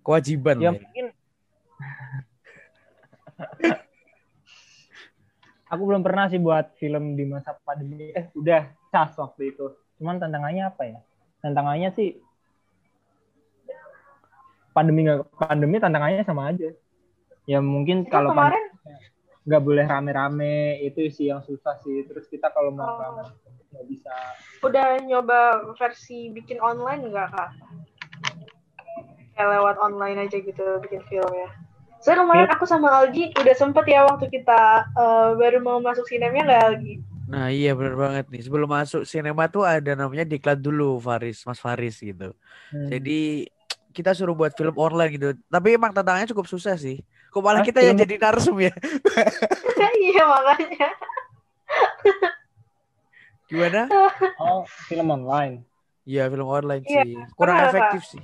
kewajiban. 0.01 0.55
Ya 0.57 0.71
ya. 0.71 0.71
mungkin 0.73 1.05
Aku 5.67 5.83
belum 5.83 5.99
pernah 5.99 6.31
sih 6.31 6.39
buat 6.39 6.71
film 6.79 7.19
di 7.19 7.27
masa 7.27 7.51
pandemi. 7.61 8.15
Eh, 8.15 8.31
udah 8.33 8.71
cas 8.87 9.11
waktu 9.19 9.51
itu. 9.51 9.75
Cuman 9.99 10.15
tantangannya 10.15 10.63
apa 10.63 10.83
ya? 10.87 10.99
Tantangannya 11.43 11.91
sih 11.91 12.15
pandemi 14.71 15.09
nggak 15.09 15.27
pandemi 15.35 15.75
tantangannya 15.81 16.23
sama 16.23 16.53
aja. 16.53 16.69
Ya 17.49 17.59
mungkin 17.59 18.05
Itu 18.05 18.11
kalau 18.13 18.31
kemarin 18.31 18.63
nggak 19.47 19.63
boleh 19.63 19.85
rame-rame 19.87 20.83
itu 20.83 21.07
sih 21.11 21.33
yang 21.33 21.43
susah 21.43 21.75
sih. 21.83 22.07
Terus 22.07 22.27
kita 22.31 22.47
kalau 22.53 22.71
mau 22.71 22.87
Oh. 22.87 22.99
rame 23.01 23.23
nggak 23.67 23.85
bisa. 23.91 24.13
udah 24.63 25.03
nyoba 25.03 25.67
versi 25.75 26.31
bikin 26.31 26.63
online 26.63 27.11
nggak 27.11 27.27
kak? 27.35 27.51
Kayak 29.35 29.49
lewat 29.59 29.75
online 29.77 30.17
aja 30.25 30.37
gitu 30.39 30.65
bikin 30.81 31.03
film 31.11 31.29
ya. 31.35 31.49
Saya 31.97 32.23
kemarin 32.23 32.47
aku 32.47 32.63
sama 32.63 32.93
Algi 32.93 33.33
udah 33.35 33.55
sempet 33.57 33.85
ya 33.89 34.05
waktu 34.07 34.29
kita 34.29 34.59
eh, 34.95 35.29
baru 35.35 35.57
mau 35.59 35.77
masuk 35.81 36.05
sinemnya 36.07 36.43
nggak 36.45 36.63
Algi? 36.63 36.95
Nah 37.27 37.51
iya 37.51 37.75
bener 37.75 37.99
banget 37.99 38.25
nih. 38.31 38.41
Sebelum 38.47 38.69
masuk 38.69 39.03
sinema 39.03 39.51
tuh 39.51 39.67
ada 39.67 39.91
namanya 39.97 40.23
diklat 40.23 40.61
dulu 40.61 40.95
Faris, 41.03 41.43
Mas 41.43 41.59
Faris 41.59 41.99
gitu. 41.99 42.31
Hmm. 42.71 42.87
Jadi 42.87 43.49
kita 43.91 44.13
suruh 44.13 44.37
buat 44.37 44.53
film 44.53 44.77
online 44.77 45.11
gitu. 45.17 45.27
Tapi 45.49 45.75
emang 45.75 45.91
tantangannya 45.91 46.29
cukup 46.31 46.47
susah 46.47 46.77
sih. 46.79 47.01
Kok 47.33 47.41
malah 47.43 47.59
Hah, 47.61 47.67
kita 47.67 47.83
yang 47.83 47.97
film- 47.99 48.03
jadi 48.07 48.15
narsum 48.21 48.55
ya? 48.61 48.71
Iya 49.97 50.23
makanya. 50.23 50.87
Gimana? 53.49 53.81
Oh, 54.39 54.63
film 54.87 55.07
online. 55.11 55.65
Iya 56.07 56.31
film 56.31 56.47
online 56.47 56.83
Iya, 56.87 57.03
sih. 57.03 57.11
Kurang 57.35 57.57
efektif 57.59 58.01
sih. 58.07 58.23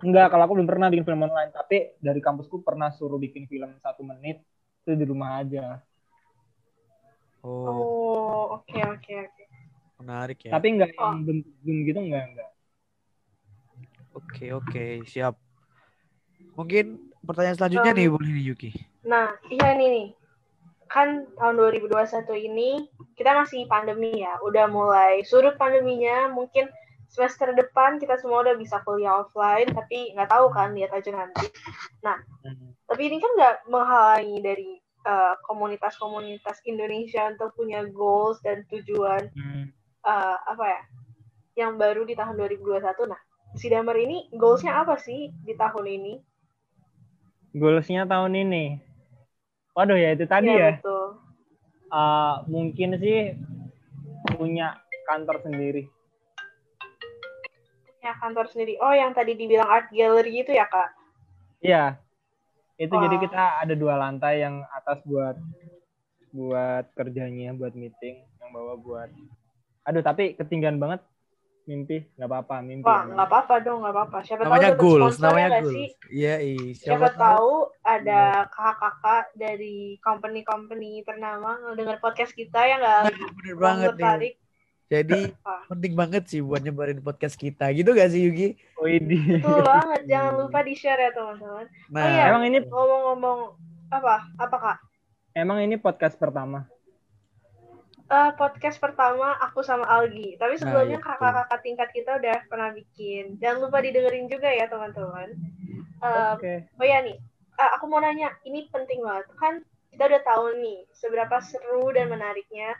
Enggak, 0.00 0.32
kalau 0.32 0.42
aku 0.48 0.54
belum 0.56 0.68
pernah 0.68 0.88
bikin 0.88 1.04
film 1.04 1.20
online, 1.28 1.52
tapi 1.52 1.92
dari 2.00 2.20
kampusku 2.24 2.64
pernah 2.64 2.88
suruh 2.88 3.20
bikin 3.20 3.44
film 3.44 3.76
satu 3.78 4.00
menit 4.00 4.40
itu 4.80 4.96
di 4.96 5.04
rumah 5.04 5.44
aja. 5.44 5.76
Oh, 7.40 7.68
Oh, 7.68 8.42
oke 8.60 8.78
oke 8.80 9.12
oke. 9.12 9.44
menarik 10.00 10.48
ya. 10.48 10.56
Tapi 10.56 10.66
enggak 10.72 10.96
Oh. 10.96 11.12
yang 11.12 11.24
bentuk 11.28 11.52
zoom 11.60 11.78
gitu 11.84 12.00
enggak 12.00 12.24
enggak. 12.32 12.50
Oke, 14.10 14.46
oke, 14.50 14.86
siap. 15.04 15.36
Mungkin 16.56 17.12
pertanyaan 17.20 17.56
selanjutnya 17.56 17.92
Um, 17.92 17.98
nih 18.00 18.08
boleh 18.08 18.30
nih 18.32 18.44
Yuki. 18.52 18.70
Nah, 19.04 19.36
iya 19.52 19.76
nih 19.76 19.88
nih. 19.88 20.08
Kan 20.90 21.30
tahun 21.38 21.54
2021 21.54 22.34
ini 22.34 22.88
kita 23.14 23.36
masih 23.36 23.68
pandemi 23.68 24.24
ya. 24.24 24.40
Udah 24.42 24.66
mulai 24.66 25.22
surut 25.22 25.54
pandeminya. 25.54 26.32
Mungkin 26.32 26.66
semester 27.10 27.50
depan 27.52 27.98
kita 27.98 28.14
semua 28.22 28.46
udah 28.46 28.54
bisa 28.54 28.78
kuliah 28.86 29.26
offline, 29.26 29.66
tapi 29.74 30.14
nggak 30.14 30.30
tahu 30.30 30.46
kan, 30.54 30.70
lihat 30.72 30.94
aja 30.94 31.10
nanti. 31.10 31.50
Nah, 32.06 32.16
Hmm. 32.46 32.72
tapi 32.86 33.10
ini 33.10 33.18
kan 33.18 33.30
nggak 33.36 33.56
menghalangi 33.68 34.38
dari 34.40 34.70
uh, 35.04 35.34
komunitas-komunitas 35.44 36.62
Indonesia 36.64 37.28
untuk 37.28 37.52
punya 37.58 37.82
goals 37.90 38.38
dan 38.40 38.62
tujuan 38.70 39.28
uh, 40.06 40.36
apa 40.48 40.64
ya 40.64 40.82
yang 41.66 41.76
baru 41.76 42.06
di 42.06 42.14
tahun 42.14 42.38
2021. 42.38 42.80
Nah, 43.10 43.20
si 43.58 43.66
Damar 43.68 43.98
ini 43.98 44.30
goalsnya 44.32 44.80
apa 44.80 44.96
sih 44.96 45.34
di 45.42 45.52
tahun 45.58 45.84
ini? 45.84 46.14
Goalsnya 47.52 48.06
tahun 48.06 48.38
ini. 48.38 48.78
Waduh 49.74 49.98
ya 49.98 50.14
itu 50.14 50.24
tadi 50.24 50.50
Iya, 50.50 50.58
ya. 50.58 50.72
betul. 50.78 51.06
Uh, 51.90 52.34
mungkin 52.46 52.94
sih 53.02 53.34
punya 54.38 54.78
kantor 55.10 55.42
sendiri. 55.42 55.90
Ya, 58.00 58.16
kantor 58.16 58.48
sendiri. 58.48 58.80
Oh, 58.80 58.92
yang 58.96 59.12
tadi 59.12 59.36
dibilang 59.36 59.68
art 59.68 59.92
gallery 59.92 60.40
itu 60.40 60.56
ya, 60.56 60.64
Kak? 60.64 60.90
Iya. 61.60 62.00
Itu 62.80 62.96
jadi 62.96 63.16
Wah. 63.20 63.22
kita 63.28 63.42
ada 63.60 63.74
dua 63.76 63.94
lantai 64.00 64.40
yang 64.40 64.64
atas 64.72 65.04
buat 65.04 65.36
buat 66.32 66.88
kerjanya, 66.96 67.52
buat 67.52 67.76
meeting, 67.76 68.24
yang 68.40 68.50
bawah 68.56 68.78
buat 68.80 69.10
Aduh, 69.84 70.00
tapi 70.00 70.32
ketinggian 70.32 70.80
banget 70.80 71.04
mimpi. 71.68 72.08
nggak 72.16 72.28
apa-apa, 72.28 72.56
mimpi. 72.64 72.88
Wah, 72.88 73.04
nggak 73.04 73.28
apa-apa 73.28 73.54
dong, 73.60 73.84
nggak 73.84 73.94
apa-apa. 73.94 74.18
Siapa 74.24 74.42
Namanya 74.48 74.70
tahu 74.72 74.80
goals, 74.80 75.16
namanya 75.20 75.48
goals. 75.60 75.72
sih? 75.72 75.86
Iya, 76.08 76.34
iya. 76.40 76.72
Siapa, 76.72 77.08
tahu 77.14 77.68
ada 77.84 78.48
kakak-kakak 78.48 79.24
dari 79.36 80.00
company-company 80.00 81.04
ternama 81.04 81.60
ngedengar 81.68 82.00
podcast 82.00 82.32
kita 82.32 82.60
yang 82.64 82.80
nggak 82.80 83.02
bener 83.12 83.56
banget 83.60 83.86
nih. 83.86 83.92
tertarik. 83.92 84.34
Jadi 84.90 85.30
Ah. 85.40 85.62
penting 85.70 85.94
banget 85.94 86.26
sih 86.26 86.42
buat 86.42 86.58
nyebarin 86.58 86.98
podcast 86.98 87.38
kita. 87.38 87.70
Gitu 87.70 87.94
gak 87.94 88.10
sih 88.10 88.26
Yuki? 88.26 88.48
Widih. 88.76 89.38
Betul 89.38 89.62
banget, 89.62 90.02
jangan 90.04 90.32
lupa 90.36 90.58
di-share 90.60 90.98
ya, 90.98 91.10
teman-teman. 91.14 91.66
Nah, 91.88 92.02
Oh 92.02 92.08
iya, 92.08 92.22
Emang 92.28 92.42
ini 92.42 92.58
ngomong-ngomong 92.60 93.38
apa? 93.88 94.14
Apa, 94.36 94.56
Kak? 94.58 94.78
emang 95.30 95.62
ini 95.62 95.78
podcast 95.78 96.18
pertama. 96.18 96.66
Eh, 98.10 98.30
podcast 98.34 98.82
pertama 98.82 99.38
aku 99.38 99.62
sama 99.62 99.86
Algi. 99.86 100.34
Tapi 100.34 100.58
sebelumnya 100.58 100.98
iya, 100.98 101.00
betul. 101.00 101.14
kakak-kakak 101.14 101.60
tingkat 101.62 101.88
kita 101.94 102.10
udah 102.18 102.36
pernah 102.50 102.70
bikin. 102.74 103.38
Jangan 103.38 103.62
lupa 103.62 103.78
didengerin 103.78 104.26
juga 104.26 104.50
ya 104.50 104.66
teman-teman. 104.66 105.30
Eh, 106.02 106.30
Oke. 106.34 106.54
oh 106.74 106.82
ya 106.82 106.98
nih, 107.00 107.14
eh, 107.54 107.70
aku 107.78 107.86
mau 107.86 108.02
nanya, 108.02 108.34
ini 108.42 108.66
penting 108.66 109.06
banget. 109.06 109.30
Kan 109.38 109.62
kita 109.94 110.10
udah 110.10 110.22
tahu 110.26 110.44
nih 110.58 110.82
seberapa 110.90 111.38
seru 111.38 111.94
dan 111.94 112.10
menariknya 112.10 112.74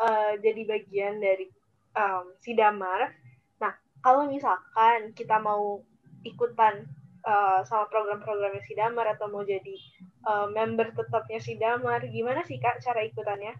eh, 0.00 0.32
jadi 0.40 0.62
bagian 0.64 1.20
dari 1.20 1.46
em, 1.94 2.24
si 2.40 2.56
Damar. 2.56 3.12
Nah, 3.60 3.72
kalau 4.00 4.26
misalkan 4.26 5.12
kita 5.12 5.36
mau 5.38 5.84
ikutan 6.24 6.88
eh, 7.20 7.60
sama 7.68 7.84
program-programnya 7.92 8.64
si 8.64 8.72
Damar 8.72 9.12
atau 9.12 9.28
mau 9.28 9.44
jadi 9.44 9.76
eh, 10.24 10.46
member 10.50 10.96
tetapnya 10.96 11.40
si 11.40 11.60
Damar, 11.60 12.00
gimana 12.08 12.40
sih 12.48 12.56
Kak 12.56 12.80
cara 12.80 13.04
ikutannya? 13.04 13.54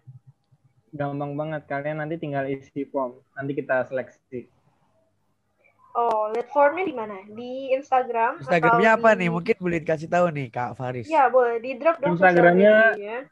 Gampang 0.91 1.39
banget. 1.39 1.63
Kalian 1.71 2.03
nanti 2.03 2.19
tinggal 2.19 2.49
isi 2.51 2.83
form. 2.83 3.23
Nanti 3.37 3.55
kita 3.55 3.87
seleksi. 3.87 4.51
Oh, 5.91 6.31
lihat 6.31 6.47
formnya 6.55 6.87
di 6.87 6.95
mana? 6.95 7.19
Di 7.27 7.75
Instagram? 7.75 8.39
Instagramnya 8.39 8.95
atau 8.95 9.03
apa 9.03 9.09
di- 9.11 9.19
nih? 9.23 9.29
Mungkin 9.31 9.55
boleh 9.59 9.79
dikasih 9.83 10.07
tahu 10.07 10.31
nih 10.31 10.47
Kak 10.47 10.79
Faris. 10.79 11.07
Ya, 11.07 11.27
boleh 11.27 11.59
di 11.59 11.75
drop 11.75 11.99
dong 11.99 12.15
Instagramnya-. 12.15 13.27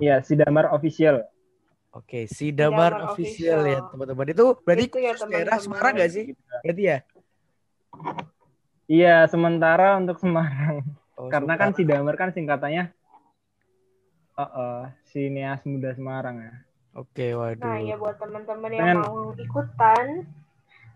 Iya, 0.00 0.24
Sidamar 0.24 0.72
official. 0.72 1.20
Oke, 1.92 2.24
si 2.24 2.50
Damar 2.50 2.96
Damar 2.96 3.12
official 3.12 3.60
ya 3.62 3.78
Official. 3.78 3.90
teman-teman. 3.92 4.26
Itu 4.28 4.46
berarti 4.58 4.84
Itu 4.88 4.98
ya, 4.98 5.12
khusus 5.12 5.28
daerah 5.28 5.56
teman-teman. 5.60 5.64
Semarang 5.76 5.92
gak 5.94 6.10
sih? 6.10 6.24
Berarti 6.64 6.82
ya? 6.82 6.98
Iya, 8.88 9.16
sementara 9.28 9.88
untuk 9.96 10.16
Semarang. 10.16 10.76
Oh, 11.14 11.28
Karena 11.28 11.54
kan 11.54 11.70
Semarang. 11.70 11.76
Sidamar 11.76 12.14
kan 12.16 12.30
singkatannya 12.32 12.84
Oh, 14.32 14.48
oh, 14.48 14.80
Sineas 15.04 15.60
Muda 15.62 15.92
Semarang 15.92 16.40
ya. 16.40 16.54
Oke, 16.96 17.36
waduh. 17.36 17.60
Nah, 17.60 17.76
ya 17.78 18.00
buat 18.00 18.16
teman-teman 18.16 18.72
yang 18.72 18.96
Pengen- 18.96 19.04
mau 19.04 19.36
ikutan, 19.36 20.06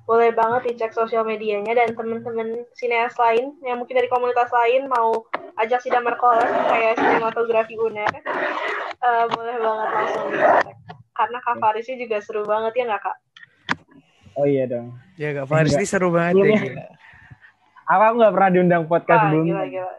boleh 0.09 0.33
banget 0.33 0.73
dicek 0.73 0.93
sosial 0.93 1.21
medianya 1.21 1.77
dan 1.77 1.93
teman-teman 1.93 2.65
sineas 2.73 3.13
lain 3.17 3.53
yang 3.61 3.77
mungkin 3.77 3.93
dari 3.93 4.09
komunitas 4.09 4.49
lain 4.49 4.89
mau 4.89 5.29
ajak 5.57 5.85
si 5.85 5.93
Damar 5.93 6.17
collab 6.17 6.49
kayak 6.49 6.97
sinematografi 6.97 7.77
UNER, 7.77 8.09
eh, 8.09 9.25
boleh 9.29 9.57
banget 9.61 9.89
langsung 9.93 10.27
dicek. 10.33 10.76
Karena 11.17 11.39
Kak 11.41 11.57
Farisnya 11.57 11.97
juga 11.97 12.17
seru 12.21 12.45
banget 12.45 12.73
ya 12.77 12.85
nggak 12.87 13.03
Kak? 13.03 13.17
Oh 14.37 14.45
iya 14.45 14.69
dong. 14.69 14.93
Ya 15.17 15.33
Kak 15.33 15.49
Faris 15.49 15.73
ini 15.73 15.85
seru 15.85 16.13
banget 16.13 16.37
ya. 16.37 16.45
Sebelumnya- 16.45 16.63
gila. 16.69 16.85
Aku 17.87 18.15
nggak 18.19 18.33
pernah 18.35 18.51
diundang 18.51 18.83
podcast 18.85 19.17
Ah, 19.17 19.25
sebelumnya. 19.27 19.55
gila, 19.55 19.65
gila. 19.71 19.95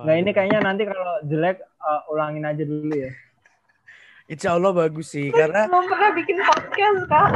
Nah 0.00 0.14
ini 0.14 0.30
kayaknya 0.30 0.60
nanti 0.60 0.82
kalau 0.84 1.18
jelek 1.24 1.58
uh, 1.76 2.00
ulangin 2.08 2.44
aja 2.44 2.62
dulu 2.62 2.94
ya. 2.94 3.10
Insya 4.26 4.54
Allah 4.54 4.70
bagus 4.70 5.10
sih 5.10 5.26
karena 5.30 5.66
Belum 5.66 5.90
pernah 5.90 6.10
bikin 6.14 6.38
podcast, 6.38 7.00
Kak. 7.04 7.28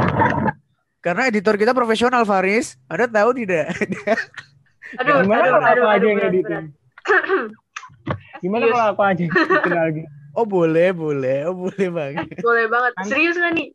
karena 1.01 1.27
editor 1.27 1.53
kita 1.53 1.75
profesional 1.75 2.23
Faris. 2.23 2.79
Ada 2.87 3.11
tahu 3.11 3.35
tidak? 3.35 3.75
Aduh, 5.01 5.19
Gimana 5.21 5.41
aduh, 5.41 5.51
kalau 5.51 5.65
aduh, 5.65 5.83
aku 5.83 5.83
aja 5.83 5.97
aduh, 5.97 6.07
yang 6.07 6.21
editing? 6.23 6.65
Gimana 8.39 8.63
kalau 8.69 8.85
aku 8.87 9.01
aja 9.03 9.21
yang 9.21 9.33
editing 9.33 9.73
lagi? 9.75 10.03
Oh 10.35 10.45
boleh, 10.45 10.91
boleh, 10.91 11.47
oh 11.47 11.55
boleh 11.57 11.87
banget. 11.89 12.27
Boleh 12.45 12.65
banget. 12.67 12.91
Nanti- 12.95 13.09
Serius 13.09 13.35
nggak 13.35 13.53
nih? 13.53 13.67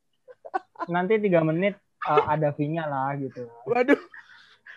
Nanti 0.86 1.12
tiga 1.18 1.40
menit 1.40 1.74
uh, 2.02 2.24
ada 2.26 2.52
fee-nya 2.52 2.84
lah 2.84 3.16
gitu. 3.16 3.48
Waduh. 3.64 3.98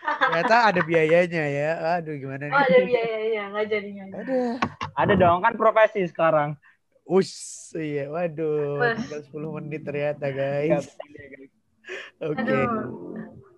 Ternyata 0.04 0.68
ada 0.68 0.80
biayanya 0.80 1.44
ya. 1.46 1.70
Aduh 1.96 2.12
gimana 2.14 2.44
Oh, 2.44 2.52
nih? 2.52 2.60
ada 2.60 2.78
biayanya, 2.82 3.42
nggak 3.50 3.66
jadi 3.66 3.88
nggak 3.90 4.08
jadi. 4.08 4.20
Aduh. 4.20 4.52
Ada 4.94 5.12
dong 5.14 5.38
kan 5.40 5.54
profesi 5.54 6.04
sekarang. 6.04 6.56
Us, 7.04 7.32
iya, 7.74 8.08
waduh, 8.08 8.80
tinggal 8.96 9.20
10 9.28 9.56
menit 9.60 9.84
ternyata 9.84 10.24
Ya, 10.24 10.64
guys. 10.64 10.88
Oke. 12.18 12.56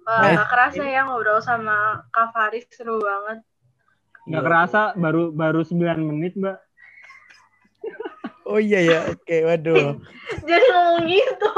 Wah, 0.02 0.18
Nah, 0.18 0.30
nggak 0.34 0.50
kerasa 0.50 0.82
ya 0.82 1.02
ngobrol 1.02 1.38
sama 1.38 2.02
Kak 2.10 2.30
Faris 2.30 2.66
seru 2.70 2.98
banget. 2.98 3.42
Nggak 4.24 4.42
kerasa 4.42 4.80
baru 4.94 5.30
baru 5.30 5.62
9 5.62 5.78
menit 6.00 6.34
mbak. 6.34 6.58
Oh 8.46 8.62
iya 8.62 8.78
ya, 8.78 8.98
oke, 9.10 9.36
waduh. 9.42 9.98
Jadi 10.48 10.64
ngomong 10.70 11.04
gitu. 11.10 11.50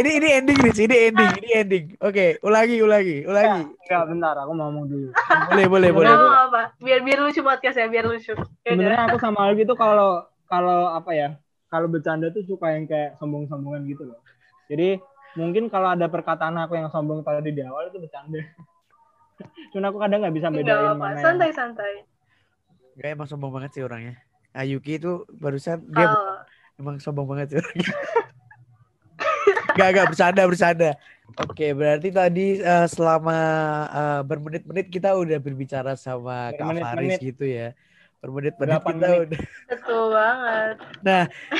Ini 0.00 0.10
ini 0.16 0.28
ending 0.32 0.58
nih, 0.64 0.72
ini 0.80 0.96
ending, 1.12 1.30
ini 1.44 1.50
ending. 1.52 1.84
Oke, 2.00 2.40
ulangi, 2.40 2.80
ulangi, 2.80 3.28
ulangi. 3.28 3.68
Enggak 3.84 4.04
bentar 4.08 4.34
aku 4.40 4.52
mau 4.56 4.72
ngomong 4.72 4.88
dulu. 4.88 5.08
Boleh, 5.52 5.66
boleh, 5.68 5.90
boleh. 5.92 6.08
Mau 6.08 6.48
apa? 6.48 6.72
Biar 6.80 7.04
biar 7.04 7.20
lucu 7.20 7.44
podcast 7.44 7.76
ya, 7.76 7.84
biar 7.84 8.08
lucu. 8.08 8.32
Ya. 8.32 8.72
Sebenarnya 8.72 9.12
aku 9.12 9.20
sama 9.20 9.44
Algi 9.44 9.68
tuh 9.68 9.76
kalau 9.76 10.24
kalau 10.48 10.88
apa 10.88 11.12
ya? 11.12 11.28
Kalau 11.68 11.84
bercanda 11.84 12.32
tuh 12.32 12.48
suka 12.48 12.72
yang 12.72 12.88
kayak 12.88 13.20
sombong-sombongan 13.20 13.84
gitu 13.84 14.08
loh. 14.08 14.24
Jadi 14.72 14.96
mungkin 15.36 15.68
kalau 15.68 15.92
ada 15.92 16.08
perkataan 16.08 16.56
aku 16.64 16.80
yang 16.80 16.88
sombong 16.88 17.20
tadi 17.20 17.52
di 17.52 17.60
awal 17.60 17.92
itu 17.92 18.00
bercanda. 18.00 18.40
Cuman 19.76 19.84
aku 19.92 20.00
kadang 20.00 20.24
nggak 20.24 20.32
bisa 20.32 20.48
bedain 20.48 20.96
mana 20.96 21.20
yang 21.20 21.36
Santai-santai. 21.36 22.08
Gak 22.96 23.14
emang 23.20 23.28
sombong 23.28 23.52
banget 23.52 23.76
sih 23.76 23.84
orangnya. 23.84 24.16
Ayuki 24.58 24.98
itu 24.98 25.22
barusan 25.38 25.86
dia 25.94 26.10
Oh, 26.10 26.42
emang 26.82 26.98
sombong 26.98 27.30
banget 27.30 27.58
sih. 27.58 27.62
Gak, 29.78 29.94
gak, 29.94 30.06
bercanda, 30.10 30.42
bercanda. 30.42 30.90
Oke, 31.38 31.70
berarti 31.70 32.10
tadi 32.10 32.58
eh, 32.58 32.86
selama 32.90 33.38
eh, 33.94 34.20
bermenit-menit 34.26 34.90
kita 34.90 35.14
udah 35.14 35.38
berbicara 35.38 35.94
sama 35.94 36.50
Kak 36.50 36.82
Faris 36.82 37.14
gitu 37.22 37.46
ya. 37.46 37.78
Bermenit-menit 38.18 38.82
Berapa 38.82 38.90
kita 38.90 39.06
menit? 39.06 39.22
udah. 39.22 39.40
betul 39.70 40.04
banget. 40.10 40.74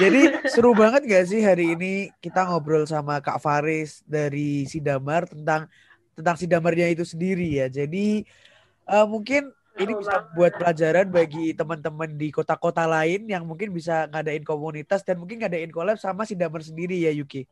Jadi 0.02 0.20
seru 0.52 0.74
banget 0.74 1.02
gak 1.06 1.24
sih 1.30 1.40
hari 1.46 1.78
ini 1.78 2.11
kita 2.18 2.50
ngobrol 2.50 2.90
sama 2.90 3.22
Kak 3.22 3.38
Faris 3.38 4.02
dari 4.02 4.66
Sidamar 4.66 5.30
tentang 5.30 5.70
tentang 6.18 6.34
Sidamarnya 6.34 6.90
itu 6.90 7.06
sendiri 7.06 7.62
ya. 7.62 7.70
Jadi 7.70 8.26
eh, 8.90 9.06
mungkin 9.06 9.54
ini 9.78 9.92
bisa 9.94 10.28
buat 10.34 10.52
pelajaran 10.58 11.06
bagi 11.08 11.54
teman-teman 11.54 12.10
di 12.14 12.28
kota-kota 12.28 12.84
lain 12.84 13.24
yang 13.26 13.46
mungkin 13.46 13.70
bisa 13.70 14.10
ngadain 14.10 14.42
komunitas 14.42 15.06
dan 15.06 15.16
mungkin 15.16 15.38
ngadain 15.38 15.70
collab 15.70 15.96
sama 15.96 16.26
Sidamar 16.26 16.60
sendiri 16.60 16.98
ya 16.98 17.14
Yuki. 17.14 17.46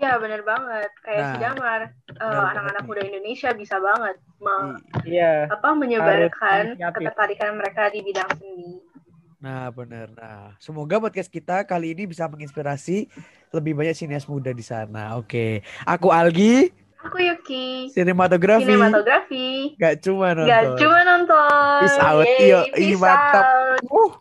Iya 0.00 0.16
bener 0.16 0.40
banget 0.40 0.88
kayak 1.04 1.20
Nah, 1.20 1.28
si 1.28 1.36
Damar 1.44 1.80
eh, 2.08 2.44
anak-anak 2.56 2.82
muda 2.88 3.02
Indonesia 3.04 3.52
bisa 3.52 3.76
banget 3.76 4.16
me- 4.40 4.80
Iya. 5.04 5.44
apa 5.52 5.76
menyebarkan 5.76 6.80
ketertarikan 6.80 7.52
mereka 7.60 7.92
di 7.92 8.00
bidang 8.00 8.30
seni. 8.40 8.80
Nah, 9.40 9.72
benar. 9.72 10.08
Nah, 10.16 10.52
semoga 10.60 11.00
podcast 11.00 11.28
kita 11.28 11.64
kali 11.64 11.96
ini 11.96 12.04
bisa 12.04 12.28
menginspirasi 12.28 13.08
lebih 13.52 13.72
banyak 13.72 13.96
sinias 13.96 14.28
muda 14.28 14.52
di 14.52 14.60
sana. 14.60 15.16
Oke. 15.16 15.64
Aku 15.88 16.12
Algi, 16.12 16.68
Aku 17.00 17.16
Yuki, 17.16 17.88
sinematografi. 17.96 18.68
sinematografi, 18.68 19.72
Gak 19.80 20.04
cuma 20.04 20.36
nonton. 20.36 20.52
gak 20.52 20.64
cuma 20.76 21.00
nonton. 21.00 21.80
Peace 21.80 21.96
out. 21.96 22.28
Yo, 22.36 22.60
peace 22.76 23.00
mantap. 23.00 23.40
out. 23.40 23.80
Uh. 23.88 24.19